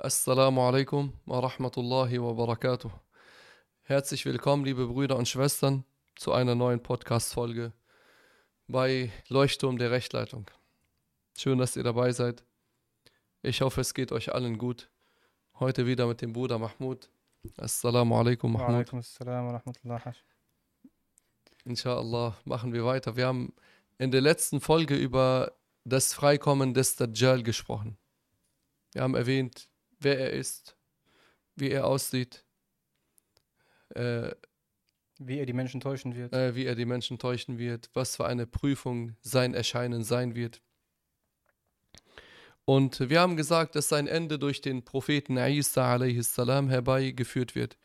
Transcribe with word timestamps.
Assalamu 0.00 0.60
alaikum 0.60 1.12
wa 1.26 1.40
rahmatullahi 1.40 2.18
wa 2.22 2.32
barakatuh. 2.32 2.90
Herzlich 3.82 4.24
willkommen, 4.24 4.64
liebe 4.64 4.86
Brüder 4.86 5.16
und 5.16 5.26
Schwestern, 5.28 5.84
zu 6.14 6.32
einer 6.32 6.54
neuen 6.54 6.80
Podcast-Folge 6.80 7.72
bei 8.68 9.10
Leuchtturm 9.28 9.76
der 9.76 9.90
Rechtleitung. 9.90 10.46
Schön, 11.36 11.58
dass 11.58 11.74
ihr 11.76 11.82
dabei 11.82 12.12
seid. 12.12 12.44
Ich 13.42 13.60
hoffe, 13.60 13.80
es 13.80 13.92
geht 13.92 14.12
euch 14.12 14.32
allen 14.32 14.56
gut. 14.58 14.88
Heute 15.58 15.84
wieder 15.86 16.06
mit 16.06 16.20
dem 16.22 16.32
Bruder 16.32 16.58
Mahmoud. 16.60 17.08
Assalamu 17.56 18.16
alaikum, 18.18 18.54
Wa 18.54 18.58
Mahmoud. 18.58 18.74
alaikum 18.76 18.98
assalam 19.00 19.46
wa 19.46 19.52
rahmatullah. 19.58 20.04
Hasch. 20.04 20.24
Inshallah 21.64 22.36
machen 22.44 22.72
wir 22.72 22.84
weiter. 22.84 23.16
Wir 23.16 23.26
haben 23.26 23.52
in 23.98 24.12
der 24.12 24.20
letzten 24.20 24.60
Folge 24.60 24.94
über 24.94 25.52
das 25.84 26.14
Freikommen 26.14 26.72
des 26.72 26.94
Dajjal 26.94 27.42
gesprochen. 27.42 27.98
Wir 28.92 29.02
haben 29.02 29.14
erwähnt, 29.16 29.68
wer 29.98 30.18
er 30.18 30.30
ist, 30.30 30.76
wie 31.56 31.70
er 31.70 31.86
aussieht, 31.86 32.44
äh, 33.94 34.30
Wie 35.18 35.38
er 35.38 35.46
die 35.46 35.52
Menschen 35.52 35.80
täuschen 35.80 36.14
wird. 36.14 36.32
äh, 36.32 36.54
wie 36.54 36.64
er 36.64 36.74
die 36.74 36.84
Menschen 36.86 37.18
täuschen 37.18 37.58
wird, 37.58 37.90
was 37.94 38.16
für 38.16 38.26
eine 38.26 38.46
Prüfung 38.46 39.16
sein 39.20 39.54
Erscheinen 39.54 40.04
sein 40.04 40.34
wird. 40.34 40.62
Und 42.64 43.08
wir 43.08 43.20
haben 43.20 43.36
gesagt, 43.36 43.76
dass 43.76 43.88
sein 43.88 44.06
Ende 44.06 44.38
durch 44.38 44.60
den 44.60 44.84
Propheten 44.84 45.38
Isa 45.38 45.94
a.s. 45.96 46.36
herbeigeführt 46.36 47.54
wird. 47.54 47.78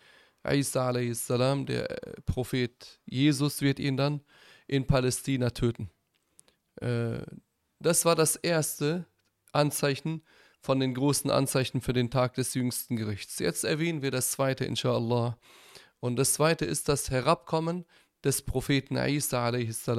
Isa 0.46 0.90
a.s., 0.90 1.28
der 1.28 1.90
äh, 1.90 2.22
Prophet 2.26 3.00
Jesus, 3.06 3.62
wird 3.62 3.80
ihn 3.80 3.96
dann 3.96 4.22
in 4.68 4.86
Palästina 4.86 5.52
töten. 5.52 5.90
Äh, 6.82 7.20
das 7.80 8.04
war 8.06 8.16
das 8.16 8.36
erste 8.36 9.06
Anzeichen 9.54 10.22
von 10.64 10.80
den 10.80 10.94
großen 10.94 11.30
Anzeichen 11.30 11.82
für 11.82 11.92
den 11.92 12.10
Tag 12.10 12.36
des 12.36 12.54
jüngsten 12.54 12.96
Gerichts. 12.96 13.38
Jetzt 13.40 13.66
erwähnen 13.66 14.02
wir 14.02 14.12
das 14.12 14.32
zweite, 14.32 14.64
inshallah. 14.64 15.38
Und 16.00 16.16
das 16.16 16.34
zweite 16.34 16.64
ist 16.64 16.88
das 16.88 17.12
Herabkommen 17.12 17.86
des 18.24 18.42
Propheten 18.42 18.96
Isa 18.96 19.50
a.s. 19.50 19.90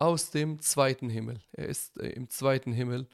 aus 0.00 0.30
dem 0.32 0.60
zweiten 0.60 1.08
Himmel. 1.08 1.40
Er 1.52 1.68
ist 1.68 2.00
äh, 2.00 2.08
im 2.08 2.28
zweiten 2.28 2.72
Himmel 2.72 3.08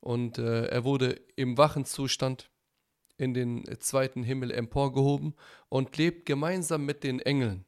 und 0.00 0.38
äh, 0.38 0.68
er 0.68 0.84
wurde 0.84 1.20
im 1.36 1.58
wachen 1.58 1.84
Zustand 1.84 2.50
in 3.18 3.34
den 3.34 3.66
zweiten 3.80 4.22
Himmel 4.22 4.50
emporgehoben 4.50 5.34
und 5.68 5.98
lebt 5.98 6.24
gemeinsam 6.24 6.86
mit 6.86 7.04
den 7.04 7.20
Engeln, 7.20 7.66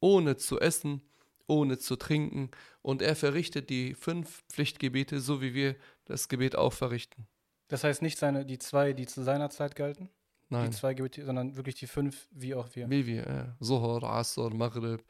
ohne 0.00 0.36
zu 0.36 0.60
essen, 0.60 1.00
ohne 1.46 1.78
zu 1.78 1.96
trinken. 1.96 2.50
Und 2.82 3.00
er 3.00 3.16
verrichtet 3.16 3.70
die 3.70 3.94
fünf 3.94 4.42
Pflichtgebete, 4.50 5.20
so 5.20 5.40
wie 5.40 5.54
wir 5.54 5.74
das 6.04 6.28
Gebet 6.28 6.54
auch 6.54 6.74
verrichten. 6.74 7.26
Das 7.70 7.84
heißt 7.84 8.02
nicht 8.02 8.18
seine, 8.18 8.44
die 8.44 8.58
zwei, 8.58 8.92
die 8.92 9.06
zu 9.06 9.22
seiner 9.22 9.48
Zeit 9.48 9.76
galten, 9.76 10.10
Nein. 10.48 10.70
die 10.70 10.76
zwei 10.76 10.92
Gebete, 10.92 11.24
sondern 11.24 11.56
wirklich 11.56 11.76
die 11.76 11.86
fünf, 11.86 12.26
wie 12.32 12.54
auch 12.54 12.68
wir. 12.74 12.90
Wie 12.90 13.06
wir, 13.06 13.24
ja. 13.26 13.56
Zuhur, 13.60 14.02
Asr, 14.02 14.50
Maghrib, 14.50 15.04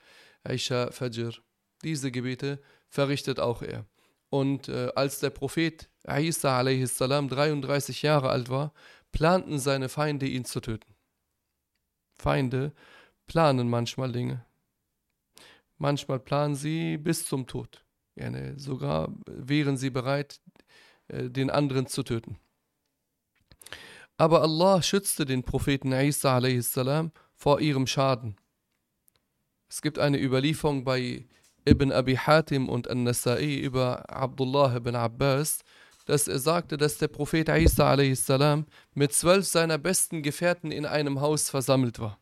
Isha, 0.47 0.91
Fajr. 0.93 1.33
Diese 1.83 2.13
Gebete 2.13 2.61
verrichtet 2.91 3.41
auch 3.41 3.63
er. 3.63 3.87
Und 4.29 4.69
äh, 4.69 4.93
als 4.95 5.21
der 5.21 5.31
Prophet 5.31 5.89
Isa 6.07 6.61
a.s. 6.61 6.99
33 6.99 8.03
Jahre 8.03 8.29
alt 8.29 8.51
war, 8.51 8.75
planten 9.11 9.59
seine 9.59 9.89
Feinde 9.89 10.27
ihn 10.27 10.45
zu 10.45 10.61
töten. 10.61 10.95
Feinde 12.13 12.75
planen 13.27 13.71
manchmal 13.71 14.13
Dinge. 14.13 14.45
Manchmal 15.79 16.21
planen 16.21 16.57
sie 16.57 16.99
bis 16.99 17.25
zum 17.25 17.47
Tod. 17.47 17.83
Sogar 18.57 19.15
wären 19.27 19.79
sie 19.79 19.89
bereit, 19.89 20.43
äh, 21.09 21.31
den 21.31 21.49
anderen 21.49 21.87
zu 21.87 22.03
töten. 22.03 22.39
Aber 24.21 24.43
Allah 24.43 24.83
schützte 24.83 25.25
den 25.25 25.45
Propheten 25.45 25.93
Isa 25.93 26.37
a.s. 26.37 26.79
vor 27.37 27.59
ihrem 27.59 27.87
Schaden. 27.87 28.37
Es 29.67 29.81
gibt 29.81 29.99
eine 29.99 30.21
Überlieferung 30.21 30.85
bei 30.85 31.25
Ibn 31.67 31.91
Abi 31.91 32.17
Hatim 32.17 32.69
und 32.69 32.91
An-Nasai 32.91 33.55
über 33.55 34.11
Abdullah 34.11 34.77
ibn 34.77 34.95
Abbas, 34.95 35.61
dass 36.05 36.29
er 36.29 36.39
sagte, 36.39 36.77
dass 36.77 36.99
der 36.99 37.09
Prophet 37.09 37.49
Isa 37.49 37.95
a.s. 37.95 38.31
mit 38.93 39.15
zwölf 39.15 39.47
seiner 39.47 39.79
besten 39.79 40.23
Gefährten 40.23 40.71
in 40.71 40.85
einem 40.85 41.23
Haus 41.23 41.49
versammelt 41.49 41.99
war. 41.99 42.19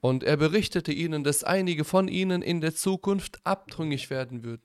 Und 0.00 0.22
er 0.22 0.36
berichtete 0.36 0.92
ihnen, 0.92 1.24
dass 1.24 1.42
einige 1.42 1.82
von 1.82 2.06
ihnen 2.06 2.40
in 2.40 2.60
der 2.60 2.76
Zukunft 2.76 3.40
abtrüngig 3.42 4.10
werden 4.10 4.44
würden. 4.44 4.62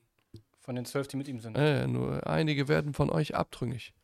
Von 0.59 0.75
den 0.75 0.85
zwölf, 0.85 1.07
die 1.07 1.17
mit 1.17 1.27
ihm 1.27 1.39
sind. 1.39 1.55
Äh, 1.55 1.87
nur 1.87 2.27
einige 2.27 2.67
werden 2.67 2.93
von 2.93 3.09
euch 3.09 3.33
abtrüngig. 3.33 3.95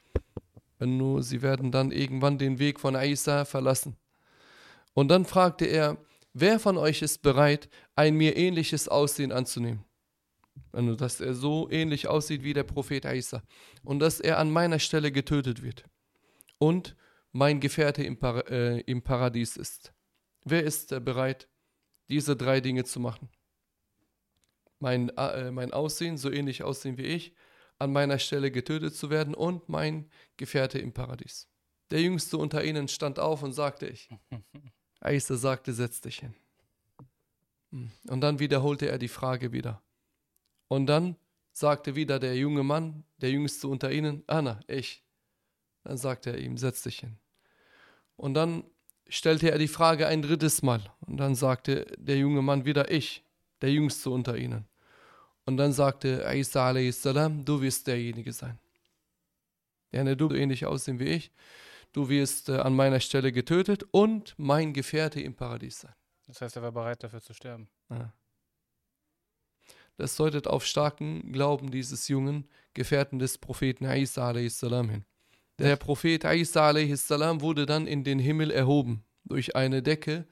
Nur 0.80 1.24
sie 1.24 1.42
werden 1.42 1.72
dann 1.72 1.92
irgendwann 1.92 2.38
den 2.38 2.60
Weg 2.60 2.80
von 2.80 2.96
Isa 2.96 3.46
verlassen. 3.46 3.96
Und 4.94 5.10
dann 5.10 5.26
fragte 5.26 5.66
er, 5.66 5.98
wer 6.34 6.60
von 6.60 6.78
euch 6.78 7.02
ist 7.02 7.22
bereit, 7.22 7.70
ein 7.96 8.16
mir 8.16 8.36
ähnliches 8.36 8.88
Aussehen 8.88 9.32
anzunehmen? 9.32 9.84
Also, 10.72 10.96
dass 10.96 11.22
er 11.22 11.34
so 11.34 11.70
ähnlich 11.70 12.08
aussieht 12.08 12.44
wie 12.44 12.54
der 12.54 12.64
Prophet 12.64 13.06
Isa. 13.06 13.42
Und 13.84 14.00
dass 14.00 14.20
er 14.20 14.40
an 14.40 14.52
meiner 14.52 14.80
Stelle 14.80 15.12
getötet 15.12 15.64
wird. 15.64 15.86
Und 16.58 16.96
mein 17.32 17.60
Gefährte 17.60 18.04
im, 18.04 18.18
Para 18.18 18.42
äh, 18.50 18.80
im 18.82 19.02
Paradies 19.02 19.58
ist. 19.58 19.94
Wer 20.46 20.64
ist 20.64 20.90
bereit, 21.04 21.50
diese 22.08 22.36
drei 22.36 22.62
Dinge 22.62 22.86
zu 22.86 23.00
machen? 23.00 23.30
Mein, 24.80 25.10
äh, 25.18 25.52
mein 25.52 25.74
Aussehen, 25.74 26.18
so 26.18 26.32
ähnlich 26.32 26.64
aussehen 26.64 26.98
wie 26.98 27.04
ich, 27.04 27.34
an 27.86 27.94
meiner 27.94 28.20
Stelle 28.20 28.52
getötet 28.52 28.96
zu 28.96 29.10
werden 29.10 29.34
und 29.34 29.70
mein 29.70 30.10
Gefährte 30.38 30.80
im 30.80 30.92
Paradies. 30.92 31.48
Der 31.92 32.02
Jüngste 32.02 32.38
unter 32.38 32.64
ihnen 32.64 32.88
stand 32.88 33.20
auf 33.20 33.44
und 33.44 33.54
sagte 33.54 33.88
ich. 33.88 34.10
Isa 35.06 35.36
sagte, 35.36 35.72
setz 35.72 36.02
dich 36.02 36.20
hin. 36.20 36.34
Hm. 37.72 37.92
Und 38.10 38.22
dann 38.22 38.40
wiederholte 38.40 38.90
er 38.90 38.98
die 38.98 39.08
Frage 39.08 39.52
wieder. 39.52 39.84
Und 40.68 40.88
dann 40.88 41.16
sagte 41.52 41.96
wieder 41.96 42.20
der 42.20 42.36
junge 42.36 42.64
Mann, 42.64 43.04
der 43.18 43.30
Jüngste 43.30 43.68
unter 43.68 43.92
ihnen, 43.92 44.24
Anna, 44.26 44.60
ich. 44.68 45.04
Dann 45.84 45.98
sagte 45.98 46.32
er 46.32 46.40
ihm, 46.40 46.58
setz 46.58 46.82
dich 46.82 47.00
hin. 47.00 47.18
Und 48.16 48.34
dann 48.34 48.64
stellte 49.08 49.52
er 49.52 49.60
die 49.60 49.68
Frage 49.68 50.08
ein 50.08 50.24
drittes 50.24 50.64
Mal. 50.64 50.92
Und 51.02 51.18
dann 51.18 51.36
sagte 51.36 51.86
der 52.00 52.18
junge 52.18 52.42
Mann 52.42 52.66
wieder, 52.66 52.90
ich, 52.90 53.24
der 53.62 53.72
Jüngste 53.72 54.10
unter 54.10 54.36
ihnen. 54.38 54.68
Und 55.46 55.58
dann 55.58 55.72
sagte 55.72 56.26
Isa 56.34 56.72
a.s., 56.72 57.02
du 57.02 57.62
wirst 57.62 57.88
derjenige 57.88 58.34
sein. 58.34 58.58
Ja, 59.92 60.04
ne, 60.04 60.18
du 60.18 60.32
ähnlich 60.32 60.66
aussehen 60.66 61.00
wie 61.00 61.06
ich. 61.06 61.32
Du 61.94 62.10
wirst 62.10 62.50
äh, 62.50 62.58
an 62.58 62.76
meiner 62.76 63.00
Stelle 63.00 63.32
getötet 63.32 63.86
und 63.92 64.34
mein 64.38 64.74
Gefährte 64.74 65.22
im 65.22 65.36
Paradies 65.36 65.80
sein. 65.82 65.94
Das 66.28 66.42
heißt, 66.42 66.56
er 66.58 66.64
war 66.64 66.72
bereit 66.72 67.04
dafür 67.04 67.22
zu 67.22 67.34
sterben. 67.34 67.70
Ja. 67.90 68.12
Das 69.98 70.16
deutet 70.18 70.48
auf 70.48 70.66
starken 70.66 71.32
Glauben 71.32 71.72
dieses 71.72 72.08
jungen 72.10 72.50
Gefährten 72.74 73.20
des 73.20 73.38
Propheten 73.38 73.86
Isa 73.86 74.30
a.s. 74.30 74.60
hin. 74.60 75.06
Der 75.58 75.78
Prophet 75.78 76.26
Isa 76.26 76.70
a.s. 76.70 77.10
wurde 77.10 77.66
dann 77.66 77.88
in 77.88 78.04
den 78.04 78.20
Himmel 78.20 78.52
erhoben 78.52 79.06
durch 79.24 79.56
eine 79.56 79.82
Decke, 79.82 80.28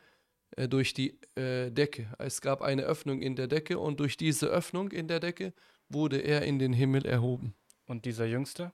äh, 0.55 0.67
durch 0.67 0.93
die 0.93 1.19
äh, 1.35 1.71
Decke. 1.71 2.13
Es 2.19 2.41
gab 2.41 2.61
eine 2.61 2.83
Öffnung 2.83 3.21
in 3.21 3.35
der 3.35 3.47
Decke 3.47 3.79
und 3.79 3.99
durch 3.99 4.17
diese 4.17 4.47
Öffnung 4.47 4.91
in 4.91 5.07
der 5.07 5.19
Decke 5.19 5.53
wurde 5.89 6.17
er 6.17 6.43
in 6.43 6.59
den 6.59 6.73
Himmel 6.73 7.05
erhoben. 7.05 7.53
Und 7.85 8.05
dieser 8.05 8.25
Jüngste? 8.25 8.71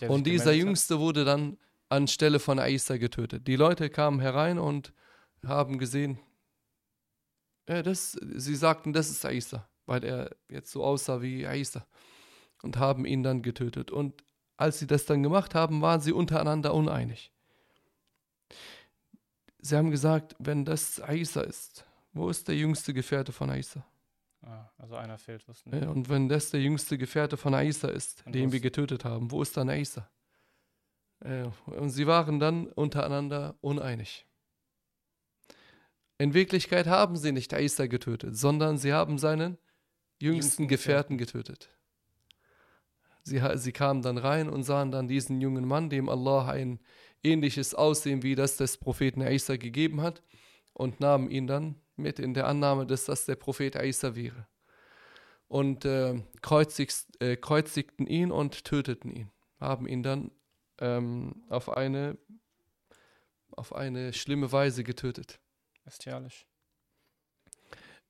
Und 0.00 0.26
dieser 0.26 0.44
gemeldet 0.44 0.46
hat? 0.46 0.54
Jüngste 0.56 0.98
wurde 0.98 1.24
dann 1.24 1.58
anstelle 1.88 2.38
von 2.38 2.58
Isa 2.58 2.96
getötet. 2.96 3.46
Die 3.46 3.56
Leute 3.56 3.90
kamen 3.90 4.20
herein 4.20 4.58
und 4.58 4.92
haben 5.46 5.78
gesehen, 5.78 6.18
äh, 7.66 7.82
das, 7.82 8.12
sie 8.12 8.56
sagten, 8.56 8.92
das 8.92 9.10
ist 9.10 9.24
Isa, 9.24 9.68
weil 9.86 10.04
er 10.04 10.30
jetzt 10.48 10.70
so 10.72 10.84
aussah 10.84 11.22
wie 11.22 11.44
Isa 11.44 11.86
und 12.62 12.78
haben 12.78 13.04
ihn 13.04 13.22
dann 13.22 13.42
getötet. 13.42 13.90
Und 13.90 14.24
als 14.56 14.78
sie 14.78 14.86
das 14.86 15.04
dann 15.04 15.22
gemacht 15.22 15.54
haben, 15.54 15.82
waren 15.82 16.00
sie 16.00 16.12
untereinander 16.12 16.74
uneinig. 16.74 17.32
Sie 19.64 19.76
haben 19.76 19.90
gesagt, 19.90 20.36
wenn 20.38 20.66
das 20.66 21.00
Isa 21.08 21.40
ist, 21.40 21.86
wo 22.12 22.28
ist 22.28 22.46
der 22.48 22.54
jüngste 22.54 22.92
Gefährte 22.92 23.32
von 23.32 23.48
Isa? 23.48 23.82
Ah, 24.42 24.68
also 24.76 24.94
einer 24.94 25.16
fehlt, 25.16 25.48
wussten 25.48 25.74
Ja, 25.74 25.88
und 25.88 26.10
wenn 26.10 26.28
das 26.28 26.50
der 26.50 26.60
jüngste 26.60 26.98
Gefährte 26.98 27.38
von 27.38 27.54
Isa 27.54 27.88
ist, 27.88 28.26
Und 28.26 28.34
den 28.34 28.52
wir 28.52 28.60
getötet 28.60 29.06
haben, 29.06 29.30
wo 29.30 29.40
ist 29.40 29.56
dann 29.56 29.70
Isa? 29.70 30.06
Äh, 31.20 31.46
Und 31.64 31.88
sie 31.88 32.06
waren 32.06 32.40
dann 32.40 32.66
untereinander 32.66 33.56
uneinig. 33.62 34.26
In 36.18 36.34
Wirklichkeit 36.34 36.86
haben 36.86 37.16
sie 37.16 37.32
nicht 37.32 37.54
Isa 37.54 37.86
getötet, 37.86 38.36
sondern 38.36 38.76
sie 38.76 38.92
haben 38.92 39.16
seinen 39.16 39.56
jüngsten 40.20 40.68
Gefährten 40.68 41.16
getötet. 41.16 41.70
Sie, 43.22 43.40
sie 43.54 43.72
kamen 43.72 44.02
dann 44.02 44.18
rein 44.18 44.50
und 44.50 44.64
sahen 44.64 44.90
dann 44.90 45.08
diesen 45.08 45.40
jungen 45.40 45.66
Mann, 45.66 45.88
dem 45.88 46.10
Allah 46.10 46.50
ein 46.50 46.80
ähnliches 47.24 47.74
Aussehen 47.74 48.22
wie 48.22 48.34
das 48.34 48.56
des 48.56 48.76
Propheten 48.76 49.20
Isa 49.22 49.56
gegeben 49.56 50.02
hat, 50.02 50.22
und 50.74 51.00
nahmen 51.00 51.30
ihn 51.30 51.46
dann 51.46 51.76
mit 51.96 52.18
in 52.18 52.34
der 52.34 52.46
Annahme, 52.46 52.86
dass 52.86 53.04
das 53.06 53.24
der 53.24 53.36
Prophet 53.36 53.76
Isa 53.76 54.14
wäre. 54.14 54.46
Und 55.46 55.84
äh, 55.84 56.14
äh, 56.14 57.36
kreuzigten 57.36 58.06
ihn 58.06 58.32
und 58.32 58.64
töteten 58.64 59.10
ihn, 59.10 59.30
haben 59.60 59.86
ihn 59.86 60.02
dann 60.02 60.32
ähm, 60.80 61.44
auf 61.48 61.70
eine 61.70 62.18
auf 63.52 63.72
eine 63.72 64.12
schlimme 64.12 64.50
Weise 64.50 64.82
getötet. 64.82 65.38
Bestialisch. 65.84 66.44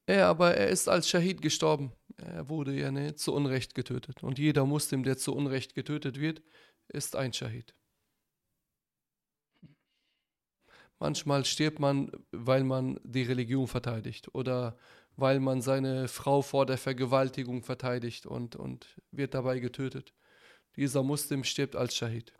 Er 0.07 0.29
aber, 0.29 0.55
er 0.55 0.69
ist 0.69 0.89
als 0.89 1.07
Schahid 1.07 1.43
gestorben. 1.43 1.93
Er 2.17 2.49
wurde 2.49 2.73
ja 2.73 2.91
ne, 2.91 3.15
zu 3.15 3.35
Unrecht 3.35 3.75
getötet. 3.75 4.23
Und 4.23 4.39
jeder 4.39 4.65
Muslim, 4.65 5.03
der 5.03 5.19
zu 5.19 5.35
Unrecht 5.35 5.75
getötet 5.75 6.19
wird, 6.19 6.41
ist 6.89 7.15
ein 7.15 7.35
Schahid. 7.35 7.75
Manchmal 10.99 11.45
stirbt 11.45 11.81
man, 11.81 12.11
weil 12.31 12.65
man 12.65 13.01
die 13.05 13.23
Religion 13.23 13.67
verteidigt 13.67 14.35
oder 14.35 14.77
weil 15.17 15.41
man 15.41 15.61
seine 15.61 16.09
Frau 16.09 16.43
vor 16.43 16.67
der 16.67 16.79
Vergewaltigung 16.79 17.63
verteidigt 17.63 18.27
und, 18.27 18.57
und 18.57 19.01
wird 19.11 19.35
dabei 19.35 19.61
getötet. 19.61 20.13
Dieser 20.77 21.03
Muslim 21.03 21.45
stirbt 21.45 21.77
als 21.77 21.97
Schahid. 21.97 22.33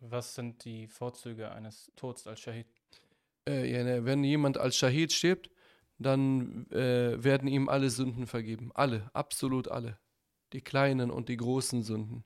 Was 0.00 0.34
sind 0.34 0.64
die 0.64 0.86
Vorzüge 0.88 1.50
eines 1.52 1.90
Todes 1.96 2.26
als 2.26 2.40
Shahid? 2.40 2.66
Äh, 3.48 3.70
ja, 3.70 3.84
ne, 3.84 4.04
wenn 4.04 4.24
jemand 4.24 4.58
als 4.58 4.76
Schahid 4.76 5.12
stirbt, 5.12 5.50
dann 5.98 6.68
äh, 6.70 7.22
werden 7.22 7.48
ihm 7.48 7.68
alle 7.68 7.90
Sünden 7.90 8.26
vergeben. 8.26 8.70
Alle, 8.74 9.10
absolut 9.12 9.68
alle. 9.68 9.98
Die 10.52 10.60
kleinen 10.60 11.10
und 11.10 11.28
die 11.28 11.36
großen 11.36 11.82
Sünden. 11.82 12.24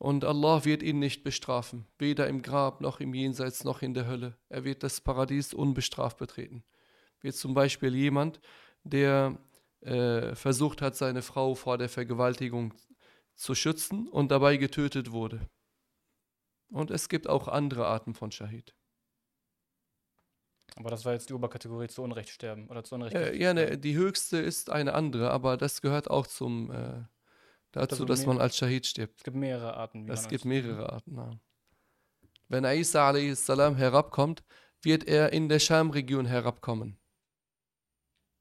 Und 0.00 0.24
Allah 0.24 0.64
wird 0.64 0.82
ihn 0.82 0.98
nicht 0.98 1.24
bestrafen, 1.24 1.86
weder 1.98 2.26
im 2.26 2.40
Grab 2.40 2.80
noch 2.80 3.00
im 3.00 3.12
Jenseits 3.12 3.64
noch 3.64 3.82
in 3.82 3.92
der 3.92 4.06
Hölle. 4.06 4.34
Er 4.48 4.64
wird 4.64 4.82
das 4.82 5.02
Paradies 5.02 5.52
unbestraft 5.52 6.16
betreten. 6.16 6.64
Wie 7.20 7.30
zum 7.32 7.52
Beispiel 7.52 7.94
jemand, 7.94 8.40
der 8.82 9.38
äh, 9.82 10.34
versucht 10.34 10.80
hat, 10.80 10.96
seine 10.96 11.20
Frau 11.20 11.54
vor 11.54 11.76
der 11.76 11.90
Vergewaltigung 11.90 12.72
zu 13.34 13.54
schützen 13.54 14.08
und 14.08 14.30
dabei 14.30 14.56
getötet 14.56 15.12
wurde. 15.12 15.46
Und 16.70 16.90
es 16.90 17.10
gibt 17.10 17.28
auch 17.28 17.46
andere 17.46 17.86
Arten 17.86 18.14
von 18.14 18.30
Shahid. 18.30 18.74
Aber 20.76 20.88
das 20.88 21.04
war 21.04 21.12
jetzt 21.12 21.28
die 21.28 21.34
Oberkategorie 21.34 21.88
zu 21.88 22.02
Unrecht 22.02 22.30
sterben 22.30 22.68
oder 22.68 22.84
zu 22.84 22.94
Unrecht. 22.94 23.14
Äh, 23.14 23.36
ja, 23.36 23.52
ne, 23.52 23.76
die 23.76 23.96
höchste 23.96 24.38
ist 24.38 24.70
eine 24.70 24.94
andere, 24.94 25.30
aber 25.30 25.58
das 25.58 25.82
gehört 25.82 26.08
auch 26.08 26.26
zum 26.26 26.70
äh, 26.70 27.02
dazu, 27.72 28.04
dass 28.04 28.26
man 28.26 28.40
als 28.40 28.56
Shahid 28.56 28.86
stirbt. 28.86 29.18
Es 29.18 29.24
gibt 29.24 29.36
mehrere 29.36 29.74
Arten. 29.74 30.08
Es 30.08 30.28
gibt 30.28 30.44
mehrere 30.44 30.92
Arten. 30.92 31.16
Ja. 31.16 31.30
Wenn 32.48 32.64
Isa 32.64 33.10
a.s. 33.10 33.48
herabkommt, 33.48 34.42
wird 34.82 35.04
er 35.04 35.32
in 35.32 35.48
der 35.48 35.58
Scham-Region 35.58 36.26
herabkommen. 36.26 36.98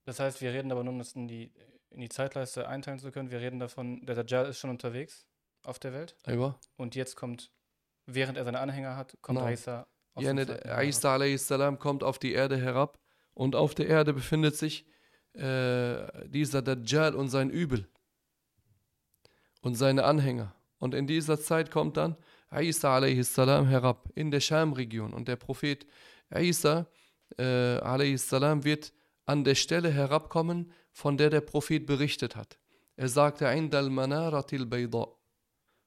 Das 0.05 0.19
heißt, 0.19 0.41
wir 0.41 0.51
reden 0.51 0.71
aber 0.71 0.83
nur, 0.83 0.93
um 0.93 0.99
das 0.99 1.13
in 1.13 1.27
die, 1.27 1.53
in 1.91 2.01
die 2.01 2.09
Zeitleiste 2.09 2.67
einteilen 2.67 2.97
zu 2.97 3.11
können. 3.11 3.29
Wir 3.29 3.39
reden 3.39 3.59
davon, 3.59 4.03
der 4.05 4.15
Dajjal 4.15 4.47
ist 4.47 4.57
schon 4.57 4.71
unterwegs 4.71 5.27
auf 5.63 5.77
der 5.77 5.93
Welt 5.93 6.15
Aywa. 6.25 6.59
und 6.77 6.95
jetzt 6.95 7.15
kommt, 7.15 7.51
während 8.07 8.37
er 8.37 8.45
seine 8.45 8.59
Anhänger 8.59 8.95
hat, 8.95 9.15
kommt. 9.21 9.39
Isa 9.51 9.87
aus 10.15 10.23
Ja, 10.23 10.29
Himmel 10.29 10.59
Isa 10.83 11.15
a.s. 11.15 11.53
kommt 11.77 12.03
auf 12.03 12.17
die 12.17 12.33
Erde 12.33 12.57
herab 12.57 12.99
und 13.33 13.55
auf 13.55 13.75
der 13.75 13.87
Erde 13.87 14.13
befindet 14.13 14.55
sich 14.55 14.87
äh, 15.33 16.27
dieser 16.27 16.63
Dajjal 16.63 17.13
und 17.13 17.29
sein 17.29 17.51
Übel 17.51 17.87
und 19.61 19.75
seine 19.75 20.03
Anhänger. 20.03 20.55
Und 20.77 20.93
in 20.93 21.07
dieser 21.07 21.39
Zeit 21.39 21.71
kommt 21.71 21.97
dann 21.97 22.15
Isa 22.51 22.97
a.s. 22.97 23.37
herab 23.37 24.09
in 24.15 24.31
der 24.31 24.39
Schamregion. 24.39 25.13
und 25.13 25.27
der 25.27 25.35
Prophet 25.35 25.85
Isa 26.33 26.87
äh, 27.37 27.77
a.s. 27.77 28.31
wird 28.31 28.93
an 29.25 29.43
der 29.43 29.55
Stelle 29.55 29.91
herabkommen, 29.91 30.71
von 30.91 31.17
der 31.17 31.29
der 31.29 31.41
Prophet 31.41 31.85
berichtet 31.85 32.35
hat. 32.35 32.57
Er 32.95 33.07
sagte, 33.07 33.47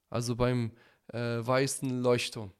also 0.08 0.36
beim 0.36 0.72
äh, 1.08 1.18
weißen 1.18 2.02
Leuchtturm. 2.02 2.52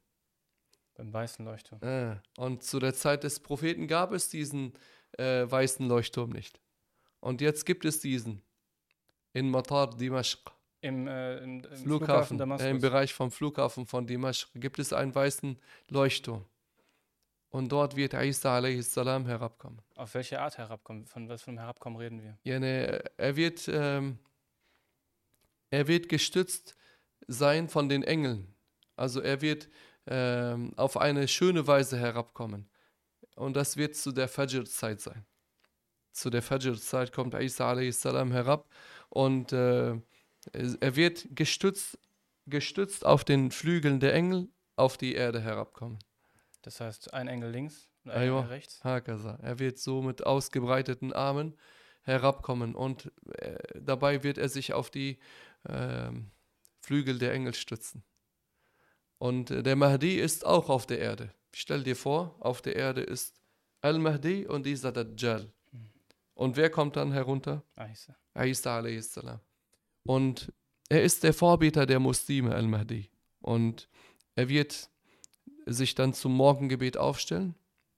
Beim 0.95 1.13
weißen 1.13 1.45
Leuchtturm. 1.45 1.83
Äh, 1.83 2.17
und 2.37 2.63
zu 2.63 2.79
der 2.79 2.95
Zeit 2.95 3.25
des 3.25 3.41
Propheten 3.41 3.87
gab 3.87 4.13
es 4.13 4.29
diesen 4.29 4.73
äh, 5.19 5.51
weißen 5.51 5.87
Leuchtturm 5.87 6.31
nicht. 6.31 6.61
Und 7.21 7.41
jetzt 7.41 7.65
gibt 7.65 7.85
es 7.85 8.01
diesen 8.01 8.43
in 9.33 9.51
Matar 9.51 9.91
Dimashq. 9.97 10.51
Im, 10.83 11.07
äh, 11.07 11.39
im, 11.39 11.45
im 11.45 11.63
Flughafen, 11.63 11.85
Flughafen, 11.85 12.39
Damaskus. 12.39 12.67
äh, 12.67 12.71
im 12.71 12.81
Bereich 12.81 13.15
vom 13.15 13.31
Flughafen 13.31 13.87
von 13.87 14.07
Dimashq, 14.07 14.49
gibt 14.57 14.79
es 14.79 14.93
einen 14.93 15.15
weißen 15.15 15.59
Leuchtturm. 15.89 16.45
Und 17.51 17.71
dort 17.71 17.97
wird 17.97 18.15
Isa 18.15 18.59
a.s. 18.59 18.97
herabkommen. 18.97 19.81
Auf 19.95 20.15
welche 20.15 20.41
Art 20.41 20.59
herabkommen? 20.59 21.07
Von 21.07 21.29
was 21.29 21.43
für 21.43 21.51
einem 21.51 21.59
Herabkommen 21.59 21.99
reden 21.99 22.23
wir? 22.23 22.39
Ja, 22.45 22.59
ne, 22.59 23.05
er, 23.17 23.37
wird, 23.37 23.69
ähm, 23.69 24.19
er 25.71 25.87
wird 25.87 26.09
gestützt 26.09 26.75
sein 27.29 27.69
von 27.69 27.89
den 27.89 28.03
Engeln. 28.03 28.53
Also 28.97 29.21
er 29.21 29.41
wird 29.41 29.69
ähm, 30.07 30.73
auf 30.77 30.97
eine 30.97 31.29
schöne 31.29 31.67
Weise 31.67 31.99
herabkommen. 31.99 32.69
Und 33.37 33.55
das 33.55 33.77
wird 33.77 33.97
zu 33.97 34.13
der 34.13 34.29
Fajr-Zeit 34.29 35.01
sein. 35.01 35.25
Zu 36.11 36.31
der 36.31 36.43
Fajr-Zeit 36.43 37.13
kommt 37.13 37.35
Isa 37.35 37.73
a.s. 37.73 38.05
herab 38.05 38.69
und 39.11 39.53
äh, 39.53 40.01
er 40.53 40.97
wird 40.97 41.27
gestützt, 41.31 41.99
gestützt 42.47 43.05
auf 43.07 43.25
den 43.25 43.51
Flügeln 43.51 44.01
der 44.01 44.15
Engel 44.15 44.49
auf 44.77 44.97
die 44.97 45.15
Erde 45.15 45.41
herabkommen. 45.41 45.99
Das 46.63 46.81
heißt, 46.81 47.13
ein 47.15 47.29
Engel 47.29 47.51
links 47.51 47.89
und 48.05 48.13
ein 48.13 48.23
Aywa. 48.23 48.39
Engel 48.41 48.51
rechts. 48.51 48.85
Hakaza. 48.85 49.39
Er 49.43 49.59
wird 49.59 49.79
so 49.79 50.03
mit 50.03 50.25
ausgebreiteten 50.25 51.13
Armen 51.13 51.57
herabkommen 52.03 52.75
und 52.75 53.13
äh, 53.39 53.57
dabei 53.81 54.23
wird 54.23 54.39
er 54.39 54.49
sich 54.49 54.73
auf 54.73 54.91
die 54.91 55.19
ähm, 55.69 56.31
Flügel 56.81 57.19
der 57.19 57.33
Engel 57.33 57.55
stützen. 57.55 58.03
Und 59.19 59.51
äh, 59.51 59.63
der 59.63 59.77
Mahdi 59.77 60.17
ist 60.17 60.45
auch 60.45 60.69
auf 60.69 60.87
der 60.87 60.99
Erde. 60.99 61.33
Stell 61.55 61.85
dir 61.85 61.97
vor, 61.97 62.35
auf 62.41 62.63
der 62.63 62.77
Erde 62.77 63.03
ist 63.03 63.41
Al-Mahdi 63.83 64.47
und 64.47 64.67
dieser 64.67 64.91
Dajjal. 64.91 65.53
Und 66.35 66.57
wer 66.57 66.71
kommt 66.71 66.97
dann 66.97 67.13
herunter? 67.13 67.63
Isa. 67.77 68.17
Isa 68.35 68.79
a.s. 68.79 69.21
Und 70.05 70.53
er 70.89 71.03
ist 71.03 71.23
der 71.23 71.33
Vorbeter 71.35 71.87
der 71.87 72.01
Muslime, 72.01 72.55
Al-Mahdi. 72.55 73.11
Und 73.41 73.89
er 74.35 74.49
wird 74.49 74.91
sich 75.67 75.95
dann 75.95 76.13
zum 76.15 76.35
Morgengebet 76.35 76.97
aufstellen, 76.97 77.55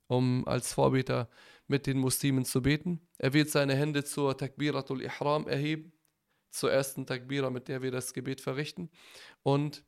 um 0.06 0.46
als 0.46 0.72
Vorbeter 0.72 1.28
mit 1.66 1.86
den 1.86 1.98
Muslimen 1.98 2.44
zu 2.44 2.62
beten. 2.62 3.00
Er 3.18 3.32
wird 3.32 3.48
seine 3.50 3.74
Hände 3.74 4.04
zur 4.04 4.36
Takbiratul 4.36 5.02
Ihram 5.02 5.48
erheben, 5.48 5.92
zur 6.50 6.70
ersten 6.70 7.06
Takbira, 7.06 7.50
mit 7.50 7.68
der 7.68 7.82
wir 7.82 7.90
das 7.90 8.12
Gebet 8.12 8.40
verrichten. 8.40 8.90
Und 9.42 9.84